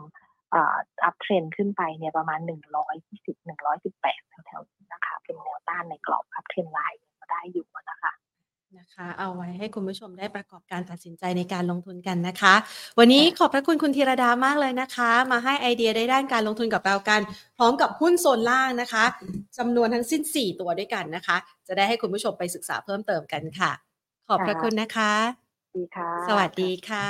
[0.54, 8.12] uptrend ขึ้นไปเนี่ยประมาณหนึ่งร้อยยี่สิบหนึ่งร้อยสิบแปดแถวๆนี้นะคะ เป็นแนวต้านในกรอบ uptrend line ก็ได้อยู่นะคะ
[8.78, 12.54] นะคะ เอาไว้ให้คุณผู้ชมได้ประกอบการตัดสินใจในการลงทุนกันนะคะ
[12.98, 17.20] วันนี้ขอบพระคุณคุณธีรดามากเลยนะคะ มาให้ไอเดียได้ด้านการลงทุนกับเรากัน
[17.58, 19.04] พร้อมกับหุ้นโซนล่างนะคะ
[19.58, 21.36] จำนวนทั้งสิ้น 4 ตัวด้วยกันนะคะ
[21.66, 23.70] จะได้ให้คุณผู้ชมไปศึกษาเพิ่มเติมกันค่ะ
[24.28, 25.12] ขอบพระคุณนะคะ
[25.76, 27.08] ดีค่ะสวัสดีค่ะ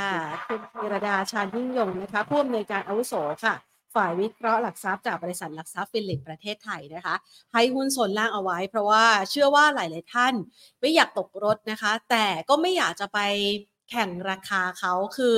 [0.49, 3.55] คุณธีรดาชาญยิ่งยงนะคะผู้อำนวยการอาวุโสค่ะ
[3.97, 7.15] ฝ่ายวิเคราะห์หลักทรัพย์จากบริษัทหลักทรัพย์ฟิลิปประเทศไทยนะคะ
[7.53, 10.35] ให้หุ้นส่วนล่างเอาไว้ เพราะว่าเชื่อว่าหลาย ๆ ท่าน
[10.81, 13.19] ไม่อยากตกรถนะคะ แต่ก็ไม่อยากจะไป
[13.91, 15.37] แข่งราคาเขาคือ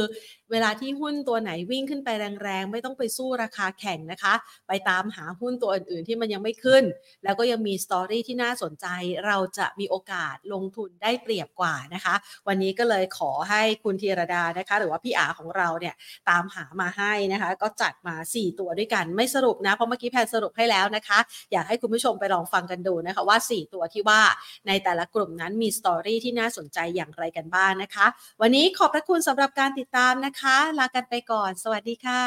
[0.51, 2.09] เวลาที่หุ้นตัวไหนวิ่งขึ้นไป
[2.43, 4.35] แรงๆ ไม่ต้องไปสู้ราคาแข่งนะคะ
[4.69, 6.85] ไปตามหาหุ้นตัวอื่นๆที่มันยังไม่ขึ้น
[7.25, 8.87] แล้วก็ยังมีสตอรี่ที่น่าสนใจ
[9.27, 12.15] เราจะมีโอกาสลงทุนได้เปรียบกว่านะคะ
[12.49, 15.95] วันนี้ก็เลยขอให้คุณธีรดานะคะ หรือว่าพี่อาของเราเนี่ย
[16.29, 21.19] ตามหามาให้นะคะ ก็จัดมา 4 ตัวด้วยกันไม่สรุปนะเพราะเมื่อกี้แพนสรุปให้แล้วนะคะ
[21.53, 24.21] อยากให้คุณผู้ชมไปลองฟังกันดูนะคะว่า 4 ตัวที่ว่า
[24.67, 28.07] ในแต่ละกลุ่มนั้นมีสตอรี่ที่น่าสนใจอย่างไรกันบ้างนะคะ
[28.43, 32.25] วันนี้ขอบพระคุณสำหรับการติดตามนะคะ ลากันไปก่อน สวัสดีค่ะ